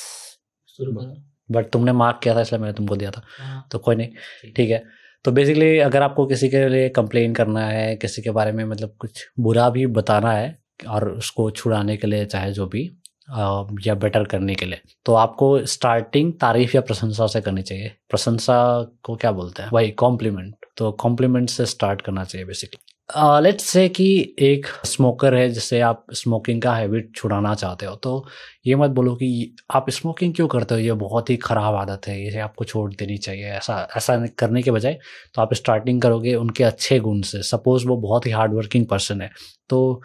[1.50, 4.70] बट तुमने मार्क किया था इसलिए मैंने तुमको दिया था। हाँ। तो कोई नहीं ठीक।
[4.70, 4.84] है।
[5.26, 8.96] तो बेसिकली अगर आपको किसी के लिए कंप्लेन करना है किसी के बारे में मतलब
[9.00, 10.58] कुछ बुरा भी बताना है
[10.90, 12.90] और उसको छुड़ाने के लिए चाहे जो भी
[13.28, 18.58] या बेटर करने के लिए। तो आपको स्टार्टिंग तारीफ़ या प्रशंसा से करनी चाहिए। प्रशंसा
[19.04, 19.70] को क्या बोलते हैं?
[19.74, 22.90] वही कॉम्प्लीमेंट तो कॉम्प्लीमेंट से स्टार्ट करना चाहिए बेसिकली
[23.44, 28.26] लेट्स से कि एक स्मोकर है जिससे आप स्मोकिंग का हैबिट छुड़ाना चाहते हो तो
[28.68, 30.80] ये मत बोलो कि आप स्मोकिंग क्यों करते हो?
[30.82, 34.72] ये बहुत ही ख़राब आदत है ये आपको छोड़ देनी चाहिए। ऐसा ऐसा करने के
[34.72, 34.98] बजाय
[35.36, 39.22] तो आप स्टार्टिंग करोगे उनके अच्छे गुण से। सपोज़ वो बहुत ही हार्ड वर्किंग पर्सन
[39.22, 39.30] है
[39.70, 40.02] तो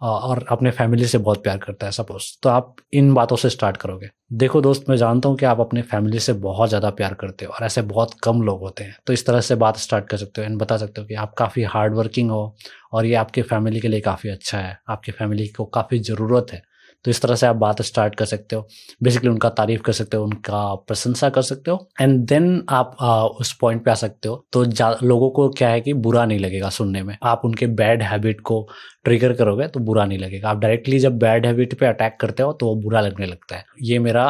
[0.00, 3.76] और अपने फैमिली से बहुत प्यार करता है सपोज़ तो आप इन बातों से स्टार्ट
[3.76, 7.44] करोगे। देखो दोस्त, मैं जानता हूँ कि आप अपने फैमिली से बहुत ज़्यादा प्यार करते
[7.44, 10.16] हो और ऐसे बहुत कम लोग होते हैं। तो इस तरह से बात स्टार्ट कर
[10.16, 12.54] सकते हो एंड बता सकते हो कि आप काफ़ी हार्ड वर्किंग हो
[12.92, 16.62] और ये आपके फैमिली के लिए काफ़ी अच्छा है। आपकी फैमिली को काफ़ी ज़रूरत है।
[17.04, 18.66] तो इस तरह से आप बात स्टार्ट कर सकते हो।
[19.02, 23.22] बेसिकली उनका तारीफ़ कर सकते हो उनका प्रशंसा कर सकते हो। एंड देन आप आ,
[23.24, 24.64] उस पॉइंट पे आ सकते हो। तो
[25.06, 28.66] लोगों को क्या है कि बुरा नहीं लगेगा सुनने में। आप उनके बैड हैबिट को
[29.04, 32.52] ट्रिगर करोगे तो बुरा नहीं लगेगा। आप डायरेक्टली जब बैड हैबिट पे अटैक करते हो
[32.52, 34.26] तो वो बुरा लगने लगता है। ये मेरा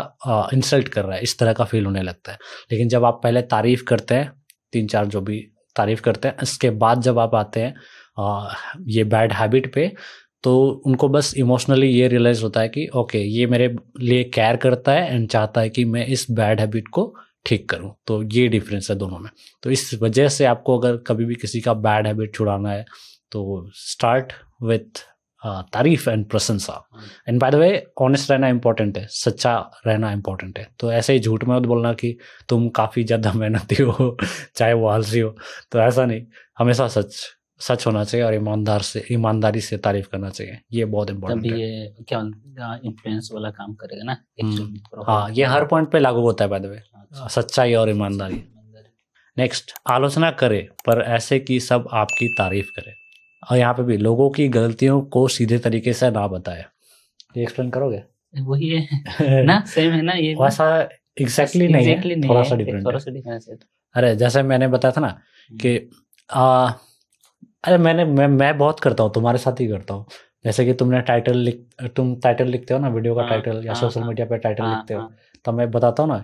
[0.55, 2.39] इंसल्ट कर रहा है। इस तरह का फील होने लगता है।
[2.73, 4.33] लेकिन जब आप पहले तारीफ़ करते हैं
[4.73, 5.39] तीन चार जो भी
[5.77, 7.75] तारीफ़ करते हैं इसके बाद जब आप आते हैं
[8.19, 8.49] आ,
[8.87, 9.93] ये बैड हैबिट पे
[10.45, 13.69] तो उनको बस इमोशनली ये रियलाइज़ होता है कि ओके ये मेरे
[14.01, 17.15] लिए केयर करता है एंड चाहता है कि मैं इस बैड हैबिट को
[17.47, 19.31] ठीक करूँ। तो ये डिफरेंस है दोनों में।
[19.63, 22.85] तो इस वजह से आपको अगर कभी भी किसी का बैड हैबिट छुड़ाना है
[23.33, 25.05] तो स्टार्ट विथ
[25.73, 26.73] तारीफ़ एंड प्रशंसा।
[27.29, 29.55] And by the way honest रहना इंपॉर्टेंट है, सच्चा
[29.87, 32.17] रहना इंपॉर्टेंट है। तो ऐसे ही झूठ में मत बोलना कि
[32.49, 34.17] तुम काफ़ी ज़्यादा मेहनती हो,
[34.57, 35.35] चाहे वो आलसी हो।
[35.73, 36.27] तो ऐसा नहीं,
[36.59, 37.17] हमेशा सच
[37.61, 41.61] सच होना चाहिए और ईमानदार से ईमानदारी से तारीफ़ करना चाहिए। ये बहुत इम्पोर्टेंट है।
[41.61, 42.21] ये क्या
[42.85, 46.61] इन्फ्लुएंस वाला काम करेगा ना हम्म। हाँ ये हर पॉइंट पे लागू होता है बाय
[46.61, 46.81] द वे
[47.29, 48.45] सच्चाई और ईमानदारी।
[49.39, 52.93] नेक्स्ट आलोचना करे पर ऐसे कि सब आपकी तारीफ़ करे।
[53.51, 56.65] और यहाँ पे भी लोगों की गलतियों को सीधे तरीके से ना बताए।
[57.37, 58.03] ये एक्सप्लेन करोगे?
[58.41, 58.89] वही है।
[59.45, 60.89] ना सेम है ना ये वैसा
[61.21, 65.91] एग्जैक्टली exactly नहीं है थोड़ा सा डिफरेंट अरे जैसे मैंने बताया था ना हम्म। कि
[67.65, 70.07] अरे मैंने मैं मैं बहुत करता हूँ तुम्हारे साथ ही करता हूँ।
[70.45, 73.75] जैसे कि तुमने टाइटल लिख तुम टाइटल लिखते हो ना वीडियो का टाइटल हाँ, या
[73.75, 75.11] सोशल हाँ, मीडिया पे टाइटल हाँ, लिखते हो
[75.45, 76.19] तो मैं बताता हूँ ना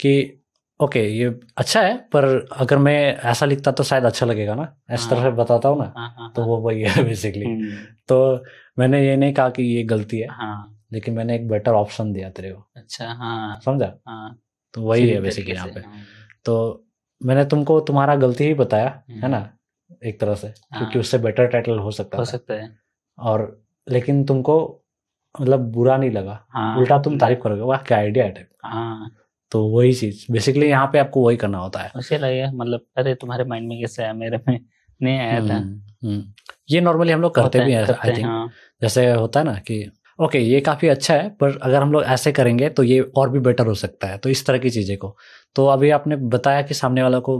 [0.00, 0.42] कि
[0.80, 4.62] ओके ये अच्छा है पर अगर मैं ऐसा लिखता तो शायद अच्छा लगेगा ना।
[4.92, 7.76] इस तरह से बताता हूँ ना तो वो वही है बेसिकली हम्म।
[8.08, 8.44] तो
[8.78, 10.28] मैंने ये नहीं कहा कि ये गलती है
[10.92, 13.86] लेकिन मैंने एक बेटर ऑप्शन दिया तेरे को। अच्छा हाँ। समझा?
[14.74, 16.02] तो वही है बेसिकली यहाँ पे। हाँ।
[16.44, 16.84] तो
[17.20, 19.50] मैंने तुमको तुम्हारा गलती ही बताया है हम्म, ना?
[20.04, 22.68] एक तरह से क्योंकि हाँ। उससे बेटर टाइटल हो सकता हो सकता है।
[23.18, 24.58] और लेकिन तुमको
[25.34, 29.10] मतलब बुरा नहीं लगा। हाँ। उल्टा तुम तारीफ़ करोगे वाह क्या आइडिया है। हाँ।
[29.52, 33.14] तो वही चीज़ बेसिकली यहाँ पे आपको वही करना होता है। उसे लगेगा मतलब अरे
[33.14, 34.12] तुम्हारे माइंड में कैसे आया?
[34.14, 34.58] मेरे में
[35.00, 36.24] नहीं आया था। हम्म, हम्म।
[36.70, 38.50] ये नॉर्मली हम लोग करते भी है, आई थिंक
[38.82, 39.84] जैसे होता है ना कि
[40.18, 43.38] ओके ये काफ़ी अच्छा है पर अगर हम लोग ऐसे करेंगे तो ये और भी
[43.40, 45.16] बेटर हो सकता है। तो इस तरह की चीज़ें को।
[45.56, 47.36] तो अभी आपने बताया कि सामने वाला को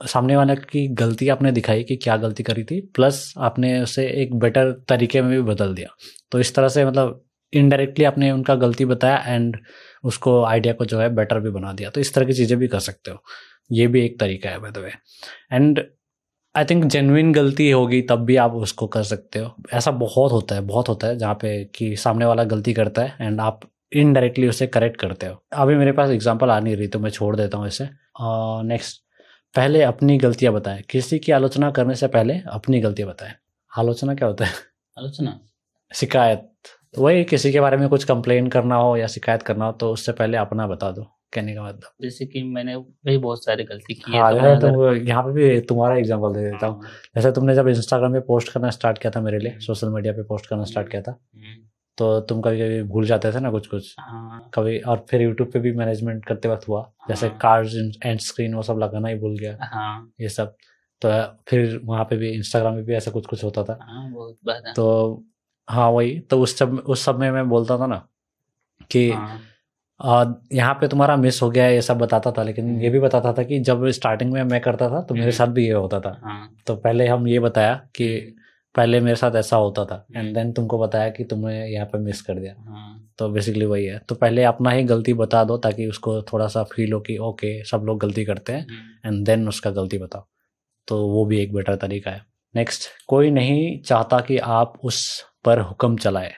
[0.00, 4.34] सामने वाले की गलती आपने दिखाई कि क्या गलती करी थी प्लस आपने उसे एक
[4.38, 5.88] बेटर तरीके में भी बदल दिया।
[6.32, 7.22] तो इस तरह से मतलब
[7.52, 9.56] इनडायरेक्टली आपने उनका गलती बताया एंड
[10.04, 12.68] उसको आइडिया को जो है बेटर भी बना दिया। तो इस तरह की चीज़ें भी
[12.68, 13.22] कर सकते हो।
[13.70, 14.90] ये भी एक तरीका है by the way
[15.52, 15.80] and
[16.54, 20.54] I think genuine गलती होगी तब भी आप उसको कर सकते हो। ऐसा बहुत होता
[20.54, 23.60] है, बहुत होता है जहाँ पे कि सामने वाला गलती करता है एंड आप
[23.94, 27.34] इनडायरेक्टली उसे करेक्ट करते हो। अभी मेरे पास एग्ज़ाम्पल आ नहीं रही तो मैं छोड़
[27.36, 27.88] देता हूँ इसे।
[28.68, 29.02] नेक्स्ट
[29.56, 33.32] पहले अपनी गलतियाँ बताएँ। किसी की आलोचना करने से पहले अपनी गलतियाँ बताएँ।
[33.78, 34.52] आलोचना क्या होता है?
[34.98, 35.40] आलोचना?
[35.94, 36.48] शिकायत।
[36.94, 39.92] तो वही किसी के बारे में कुछ कंप्लेन करना हो या शिकायत करना हो तो
[39.92, 41.02] उससे पहले अपना बता दो
[41.32, 45.08] कहने का मतलब। जैसे कि मैंने भी बहुत सारी गलती की है हाँ तो अगर-
[45.08, 48.52] यहाँ पे भी तुम्हारा एग्जांपल दे देता हूँ। हाँ, जैसे तुमने जब इंस्टाग्राम पे पोस्ट
[48.52, 51.10] करना स्टार्ट किया था मेरे लिए हम्म। सोशल मीडिया पे पोस्ट करना स्टार्ट किया था
[51.34, 51.68] हम्म,
[51.98, 53.94] तो तुम कभी कभी भूल जाते थे ना कुछ कुछ?
[54.00, 57.74] हाँ। कभी और फिर यूट्यूब पे भी मैनेजमेंट करते वक्त हुआ। हाँ। जैसे। कार्ड्स
[58.06, 60.54] एंड स्क्रीन वो सब लगाना ही भूल गया। हाँ। ये सब।
[61.02, 61.10] तो
[61.48, 64.72] फिर वहाँ पे भी इंस्टाग्राम पे भी ऐसा कुछ कुछ होता था। हाँ बहुत बात
[64.76, 65.24] तो
[65.68, 68.06] हाँ वही। तो उस सब उस सब में मैं बोलता था ना
[68.90, 73.00] कि हाँ, यहाँ पे तुम्हारा मिस हो गया ये सब बताता था। लेकिन ये भी
[73.00, 75.72] बताता था कि जब स्टार्टिंग में मैं करता था तो मेरे हम्म। साथ भी ये
[75.72, 78.35] होता था। हाँ। तो पहले हम ये बताया कि
[78.76, 81.98] पहले मेरे साथ ऐसा होता था एंड हम्म। देन तुमको बताया कि तुमने यहाँ पे
[81.98, 85.58] मिस कर दिया। हाँ। तो बेसिकली वही है। तो पहले अपना ही गलती बता दो
[85.58, 89.26] ताकि उसको थोड़ा सा फील हो कि ओके सब लोग गलती करते हैं हम्म, एंड
[89.26, 90.26] देन उसका गलती बताओ।
[90.88, 95.60] तो वो भी एक बेटर तरीका है। नेक्स्ट कोई नहीं चाहता कि आप उस पर
[95.60, 96.32] हुक्म चलाए।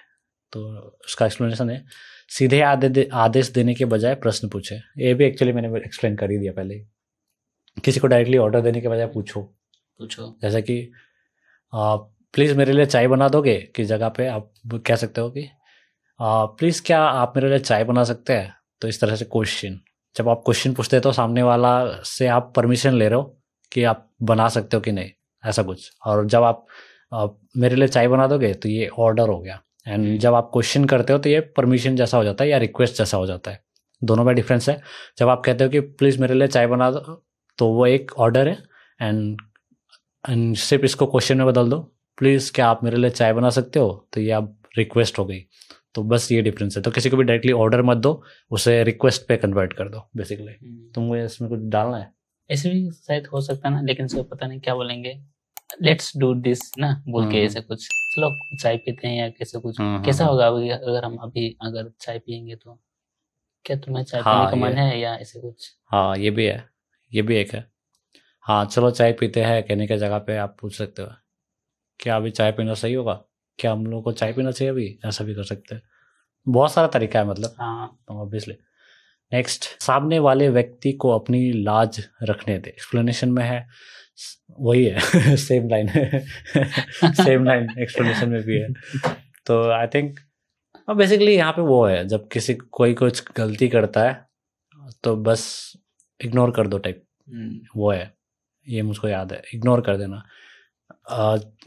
[0.53, 1.85] तो उसका एक्सप्लेनेशन है।
[2.29, 6.39] सीधे आदे आदेश देने के बजाय प्रश्न पूछे। ये भी एक्चुअली मैंने एक्सप्लेन कर ही
[6.39, 6.79] दिया पहले
[7.85, 9.43] किसी को डायरेक्टली ऑर्डर देने के बजाय पूछो।
[9.99, 10.93] पूछो। जैसे कि
[12.39, 13.55] प्लीज़ मेरे लिए चाय बना दोगे?
[13.77, 14.51] किस जगह पे आप
[14.87, 15.49] कह सकते हो कि
[16.59, 18.53] प्लीज़ क्या आप मेरे लिए चाय बना सकते हैं?
[18.83, 19.79] तो इस तरह से क्वेश्चन
[20.17, 21.73] जब आप क्वेश्चन पूछते हैं तो सामने वाला
[22.07, 23.23] से आप परमिशन ले रहे हो
[23.73, 25.11] कि आप बना सकते हो कि नहीं
[25.45, 26.65] ऐसा कुछ। और जब आप
[27.13, 30.85] आप मेरे लिए चाय बना दोगे तो ये ऑर्डर हो गया। एंड जब आप क्वेश्चन
[30.85, 33.63] करते हो तो ये परमिशन जैसा हो जाता है या रिक्वेस्ट जैसा हो जाता है।
[34.03, 34.81] दोनों में डिफरेंस है।
[35.19, 37.23] जब आप कहते हो कि प्लीज़ मेरे लिए चाय बना दो
[37.59, 38.59] तो वो एक ऑर्डर है।
[39.01, 39.37] एंड
[40.25, 41.87] एंड सिर्फ़ इसको क्वेश्चन में बदल दो।
[42.19, 44.09] प्लीज़ क्या आप मेरे लिए चाय बना सकते हो?
[44.13, 45.41] तो ये आप रिक्वेस्ट हो गई।
[45.95, 49.27] तो बस ये डिफरेंस है। तो किसी को भी डायरेक्टली ऑर्डर मत दो उसे रिक्वेस्ट
[49.29, 52.13] पे कन्वर्ट कर दो बेसिकली हम्म, तुमको इसमें कुछ डालना है?
[52.51, 55.21] ऐसे भी शायद हो सकता है ना लेकिन सब पता नहीं क्या बोलेंगे।
[55.83, 59.59] लेट्स डू दिस ना बोल के हम्म। ऐसे कुछ। चलो चाय पीते हैं या कैसे
[59.59, 62.81] कुछ। हम्म, कैसा। होगा अभी अगर हम अभी अगर चाय पियेंगे तो?
[63.65, 65.75] क्या तुम्हें चाय हाँ, पीने का मन है या ऐसे कुछ?
[65.87, 66.69] हाँ ये भी है।
[67.15, 67.71] ये भी एक है।
[68.41, 71.09] हाँ चलो चाय पीते हैं कहने की जगह पे आप पूछ सकते हो।
[72.01, 73.23] क्या अभी चाय पीना सही होगा?
[73.59, 74.99] क्या हम लोग को चाय पीना चाहिए अभी?
[75.07, 75.83] ऐसा भी कर सकते हैं।
[76.49, 78.55] बहुत सारा तरीका है मतलब। हाँ। ऑब्वियसली
[79.33, 83.69] नेक्स्ट सामने वाले व्यक्ति को अपनी लाज रखने दे। एक्सप्लेनेशन में है।
[84.61, 85.01] वही है।
[85.37, 86.27] सेम लाइन है।
[87.05, 88.69] सेम लाइन एक्सप्लेनेशन में भी है।
[89.47, 90.21] तो आई थिंक
[90.97, 94.29] बेसिकली यहाँ पे वो है। जब किसी कोई कुछ गलती करता है
[95.05, 95.73] तो बस
[96.25, 98.15] इग्नोर कर दो टाइप हम्म, वो है।
[98.69, 100.25] ये मुझको याद है। इग्नोर कर देना।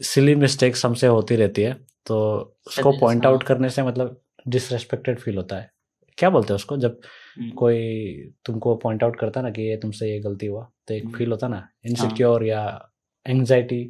[0.02, 1.72] सिली मिस्टेक्स हमसे होती रहती है
[2.06, 2.18] तो
[2.66, 5.70] उसको पॉइंट आउट हाँ। करने से मतलब डिसरेस्पेक्टेड फील होता है।
[6.18, 6.76] क्या बोलते हैं उसको?
[6.76, 7.00] जब
[7.38, 10.94] हम्म, कोई तुमको पॉइंट आउट करता है ना कि ये तुमसे ये गलती हुआ तो
[10.94, 12.62] एक हम्म। फील होता है ना इनसिक्योर या
[13.26, 13.82] एंगजाइटी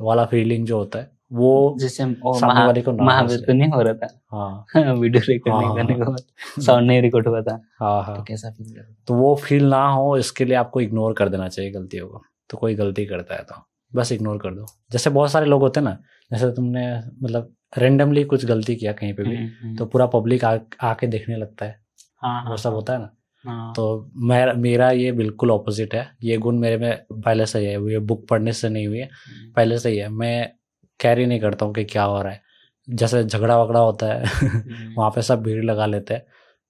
[0.00, 3.94] वाला फीलिंग जो होता है वो जैसे सामने वाले को महावीर तो नहीं हो रहा
[3.94, 8.04] था। हाँ। वीडियो रिकॉर्ड हाँ, करने हाँ, के बाद। साउंड नहीं रिकॉर्ड हुआ था। हाँ
[8.06, 11.48] तो हाँ कैसा फील तो वो फील ना हो इसके लिए आपको इग्नोर कर देना
[11.48, 15.30] चाहिए गलतियों को। तो कोई गलती करता है तो। बस इग्नोर कर दो। जैसे बहुत
[15.30, 15.98] सारे लोग होते हैं ना
[16.32, 16.86] जैसे तुमने
[17.22, 21.80] मतलब रेंडमली कुछ गलती किया कहीं पे भी तो पूरा पब्लिक आके देखने लगता है।
[22.22, 23.10] हाँ वो सब होता है ना।
[23.44, 27.64] हाँ। तो मैं मेरा ये बिल्कुल ऑपोजिट है। ये गुण मेरे में पहले से ही
[27.66, 30.52] है। ये बुक पढ़ने से नहीं हुई है हम्म, पहले से ही है। मैं
[31.00, 32.42] कैरी नहीं करता हूँ कि क्या हो रहा है।
[32.90, 36.22] जैसे झगड़ा वगड़ा होता है हम्म, वहाँ पे सब भीड़ लगा लेते हैं।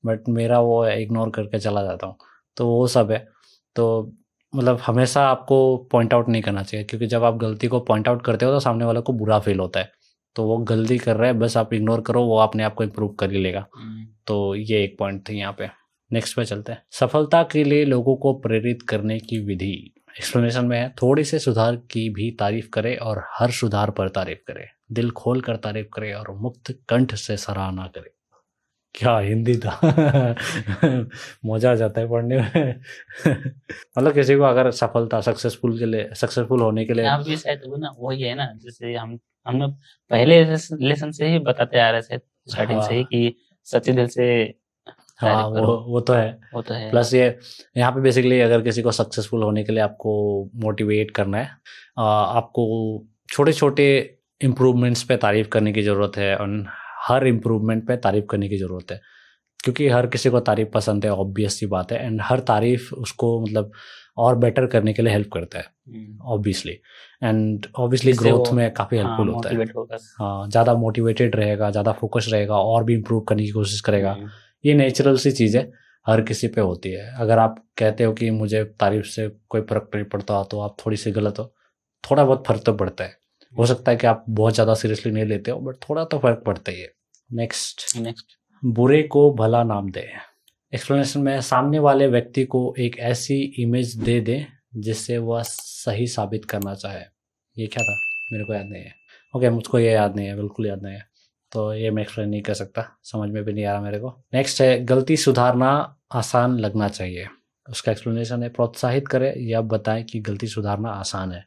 [0.07, 2.17] बट मेरा वो इग्नोर करके चला जाता हूँ।
[2.57, 3.29] तो वो सब है।
[3.77, 4.13] तो
[4.57, 8.25] मतलब हमेशा आपको पॉइंट आउट नहीं करना चाहिए क्योंकि जब आप गलती को पॉइंट आउट
[8.25, 9.93] करते हो तो सामने वाले को बुरा फील होता है।
[10.37, 13.09] तो वो गलती कर रहा है बस आप इग्नोर करो वो अपने आप को इम्प्रूव
[13.09, 15.69] कर ही लेगा। हम्म, तो ये एक पॉइंट थी यहाँ पे।
[16.13, 20.79] नेक्स्ट पे चलते हैं। सफलता के लिए लोगों को प्रेरित करने की विधि। एक्सप्लेनेशन में
[20.79, 25.11] है थोड़ी से सुधार की भी तारीफ़ करे और हर सुधार पर तारीफ़ करे। दिल
[25.11, 28.20] खोल कर तारीफ़ करे और मुक्त कंठ से सराहना करे।
[28.95, 29.71] क्या हिंदी था?
[31.47, 32.81] मज़ा आ जाता है पढ़ने में।
[33.99, 37.63] मतलब किसी को अगर सफलता सक्सेसफुल के लिए सक्सेसफुल होने के लिए यहाँ भी शायद
[37.67, 39.75] वो ना वही है ना जैसे हम हम लोग
[40.11, 42.19] पहले लेसन से ही बताते आ रहे थे
[42.49, 43.35] स्टार्टिंग से ही हाँ। कि
[43.67, 44.27] सच्चे दिल से
[45.21, 47.25] हाँ वो वो तो है। वो तो है। प्लस ये
[47.77, 50.13] यहाँ पे बेसिकली अगर किसी को सक्सेसफुल होने के लिए आपको
[50.55, 51.51] मोटिवेट करना है
[51.99, 53.87] आ, आपको छोटे छोटे
[54.41, 56.49] इम्प्रूवमेंट्स पे तारीफ़ करने की ज़रूरत है और
[57.11, 59.01] हर इम्प्रूवमेंट पे तारीफ़ करने की ज़रूरत है।
[59.61, 63.41] क्योंकि हर किसी को तारीफ़ पसंद है ऑब्वियस सी बात है एंड हर तारीफ़ उसको
[63.41, 63.73] मतलब
[64.19, 66.73] और बेटर करने के लिए हेल्प करता है हम्म, ऑब्वियसली
[67.23, 72.27] एंड ऑब्वियसली ग्रोथ में काफ़ी हेल्पफुल हाँ, होता है। हाँ ज़्यादा मोटिवेटेड रहेगा ज़्यादा फोकस
[72.33, 74.29] रहेगा और भी इम्प्रूव करने की कोशिश करेगा। हम्म,
[74.65, 75.71] ये नेचुरल सी चीज़ है
[76.07, 79.91] हर किसी पे होती है। अगर आप कहते हो कि मुझे तारीफ़ से कोई फ़र्क
[79.95, 81.53] नहीं पड़ता तो आप थोड़ी सी गलत हो।
[82.05, 83.17] थोड़ा बहुत फ़र्क तो पड़ता है।
[83.55, 86.43] हो सकता है कि आप बहुत ज़्यादा सीरियसली नहीं लेते हो बट थोड़ा तो फ़र्क
[86.47, 86.93] पड़ता ही है।
[87.33, 88.27] नेक्स्ट नेक्स्ट
[88.65, 90.09] बुरे को भला नाम दे।
[90.75, 96.45] एक्सप्लेनेशन में सामने वाले व्यक्ति को एक ऐसी इमेज दे दे जिससे वह सही साबित
[96.45, 97.03] करना चाहे।
[97.59, 97.99] ये क्या था?
[98.33, 98.95] मेरे को याद नहीं है।
[99.37, 101.07] ओके okay, मुझको ये याद नहीं है बिल्कुल याद नहीं है।
[101.53, 104.25] तो ये मैं एक्सप्लेन नहीं कर सकता। समझ में भी नहीं आ रहा मेरे को।
[104.35, 107.27] नेक्स्ट है गलती सुधारना आसान लगना चाहिए।
[107.71, 111.47] उसका एक्सप्लेनेशन है प्रोत्साहित करें या बताएँ कि गलती सुधारना आसान है।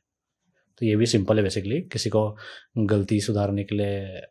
[0.79, 2.37] तो ये भी सिंपल है बेसिकली किसी को
[2.77, 4.21] गलती सुधारने के लिए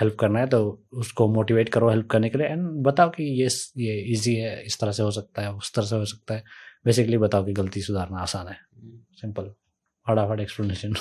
[0.00, 3.48] हेल्प करना है तो उसको मोटिवेट करो हेल्प करने के लिए एंड बताओ कि ये
[3.76, 6.44] ये इजी है इस तरह से हो सकता है उस तरह से हो सकता है।
[6.84, 8.56] बेसिकली बताओ कि गलती सुधारना आसान है।
[9.12, 9.44] सिंपल
[10.08, 10.94] फटाफट एक्सप्लेनेशन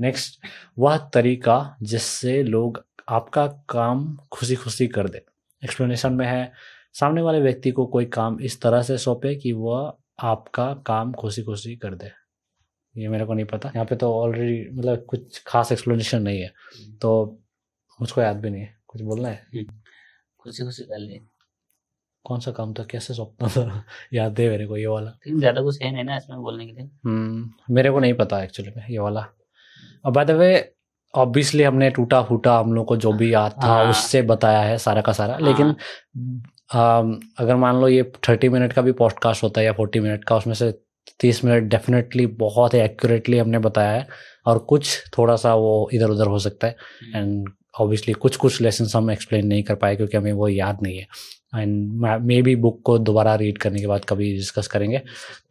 [0.00, 0.46] नेक्स्ट
[0.78, 5.22] वह तरीका जिससे लोग आपका काम खुशी खुशी कर दे।
[5.64, 6.52] एक्सप्लेनेशन में है
[6.92, 11.42] सामने वाले व्यक्ति को कोई काम इस तरह से सौंपे कि वह आपका काम खुशी
[11.42, 12.10] खुशी कर दे।
[12.96, 16.52] ये मेरे को नहीं पता। यहाँ पे तो ऑलरेडी मतलब कुछ खास एक्सप्लेनेशन नहीं है।
[17.02, 17.42] तो
[18.00, 19.64] मुझको याद भी नहीं है। कुछ बोलना है?
[20.38, 21.20] खुशी खुशी कर ले
[22.24, 22.84] कौन सा काम था?
[22.84, 23.84] कैसे सौंपना था?
[24.14, 26.72] याद है मेरे को ये वाला। लेकिन ज़्यादा कुछ है नहीं ना इसमें बोलने के
[26.72, 29.26] लिए। हम्म मेरे को नहीं पता एक्चुअली में ये वाला।
[30.04, 30.72] अब बाय द वे
[31.14, 34.76] ऑब्वियसली हमने टूटा फूटा हम लोग को जो भी याद था हाँ। उससे बताया है
[34.78, 35.74] सारा का सारा। हाँ। लेकिन
[36.74, 40.24] अम, अगर मान लो ये थर्टी मिनट का भी पॉडकास्ट होता है या फोर्टी मिनट
[40.24, 40.70] का उसमें से
[41.20, 44.06] तीस मिनट डेफिनेटली बहुत ही एक्यूरेटली हमने बताया है।
[44.46, 46.76] और कुछ थोड़ा सा वो इधर उधर हो सकता है।
[47.14, 50.98] एंड ऑब्वियसली कुछ कुछ लेसन हम एक्सप्लेन नहीं कर पाए क्योंकि हमें वो याद नहीं
[50.98, 51.06] है।
[51.56, 55.00] एंड मे बी बुक को दोबारा रीड करने के बाद कभी डिस्कस करेंगे।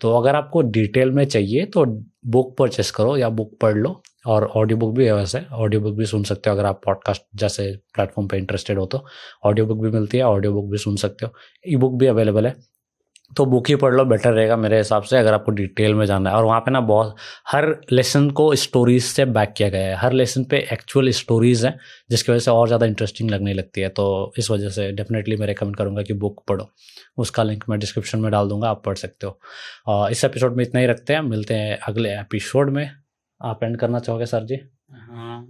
[0.01, 1.85] तो अगर आपको डिटेल में चाहिए तो
[2.27, 5.95] बुक परचेस करो या बुक पढ़ लो और ऑडियो बुक भी है। वैसे ऑडियो बुक
[5.97, 9.03] भी सुन सकते हो अगर आप पॉडकास्ट जैसे प्लेटफॉर्म पे इंटरेस्टेड हो तो।
[9.43, 11.33] ऑडियो बुक भी मिलती है ऑडियो बुक भी सुन सकते हो।
[11.67, 12.55] ई बुक भी अवेलेबल है।
[13.31, 16.29] तो बुक ही पढ़ लो बेटर रहेगा मेरे हिसाब से, अगर आपको डिटेल में जाना
[16.29, 17.15] है। और वहाँ पे ना बहुत,
[17.47, 21.77] हर लेसन को स्टोरीज से बैक किया गया है। हर लेसन पे एक्चुअल स्टोरीज हैं,
[22.09, 25.47] जिसकी वजह से और ज़्यादा इंटरेस्टिंग लगने लगती है। तो इस वजह से डेफिनेटली मैं
[25.47, 26.69] रिकमेंड करूँगा कि बुक पढ़ो।
[27.17, 29.39] उसका लिंक मैं डिस्क्रिप्शन में डाल दूँगा, आप पढ़ सकते हो।
[29.87, 32.89] और इस एपिसोड में इतना ही रखते हैं। मिलते हैं अगले एपिसोड में।
[33.41, 34.59] आप एंड करना चाहोगे सर जी?
[34.91, 35.47] हाँ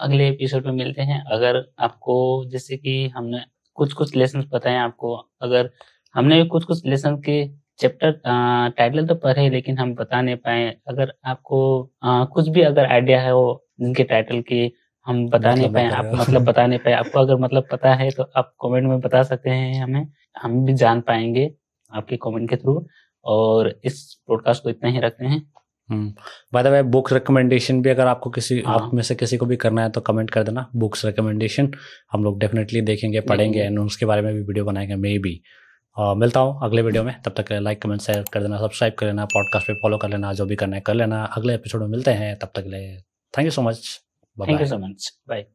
[0.00, 3.38] अगले एपिसोड में मिलते हैं। अगर आपको, जैसे कि हमने
[3.78, 5.70] कुछ कुछ लेसन बताए आपको, अगर
[6.14, 7.46] हमने कुछ कुछ लेसन के
[7.80, 8.12] चैप्टर
[8.76, 11.58] टाइटल तो पढ़े लेकिन हम बता नहीं पाए। अगर आपको
[12.02, 14.70] आ, कुछ भी अगर आइडिया है वो जिनके टाइटल के
[15.06, 18.10] हम बता नहीं मतलब पाए आप मतलब बता नहीं पाए। आपको अगर मतलब पता है
[18.10, 20.06] तो आप कमेंट में बता सकते हैं हमें।
[20.36, 21.50] हम भी जान पाएँगे
[21.92, 22.86] आपके कमेंट के थ्रू
[23.24, 25.42] और इस पॉडकास्ट को इतना ही रखते हैं।
[26.52, 29.46] By the way book recommendation भी अगर आपको किसी हाँ। आप में से किसी को
[29.46, 31.70] भी करना है तो कमेंट कर देना। बुक्स रिकमेंडेशन
[32.12, 35.40] हम लोग डेफिनेटली देखेंगे पढ़ेंगे एंड उसके बारे में भी वीडियो बनाएँगे मे बी
[36.00, 39.24] मिलता हूँ अगले वीडियो में। तब तक लाइक कमेंट शेयर कर देना सब्सक्राइब कर लेना
[39.26, 42.10] पॉडकास्ट पे फॉलो कर लेना, जो भी करना है कर लेना। अगले एपिसोड में मिलते
[42.10, 42.96] हैं। तब तक लिए
[43.34, 44.00] thank you so much
[44.36, 45.46] thank you so much bye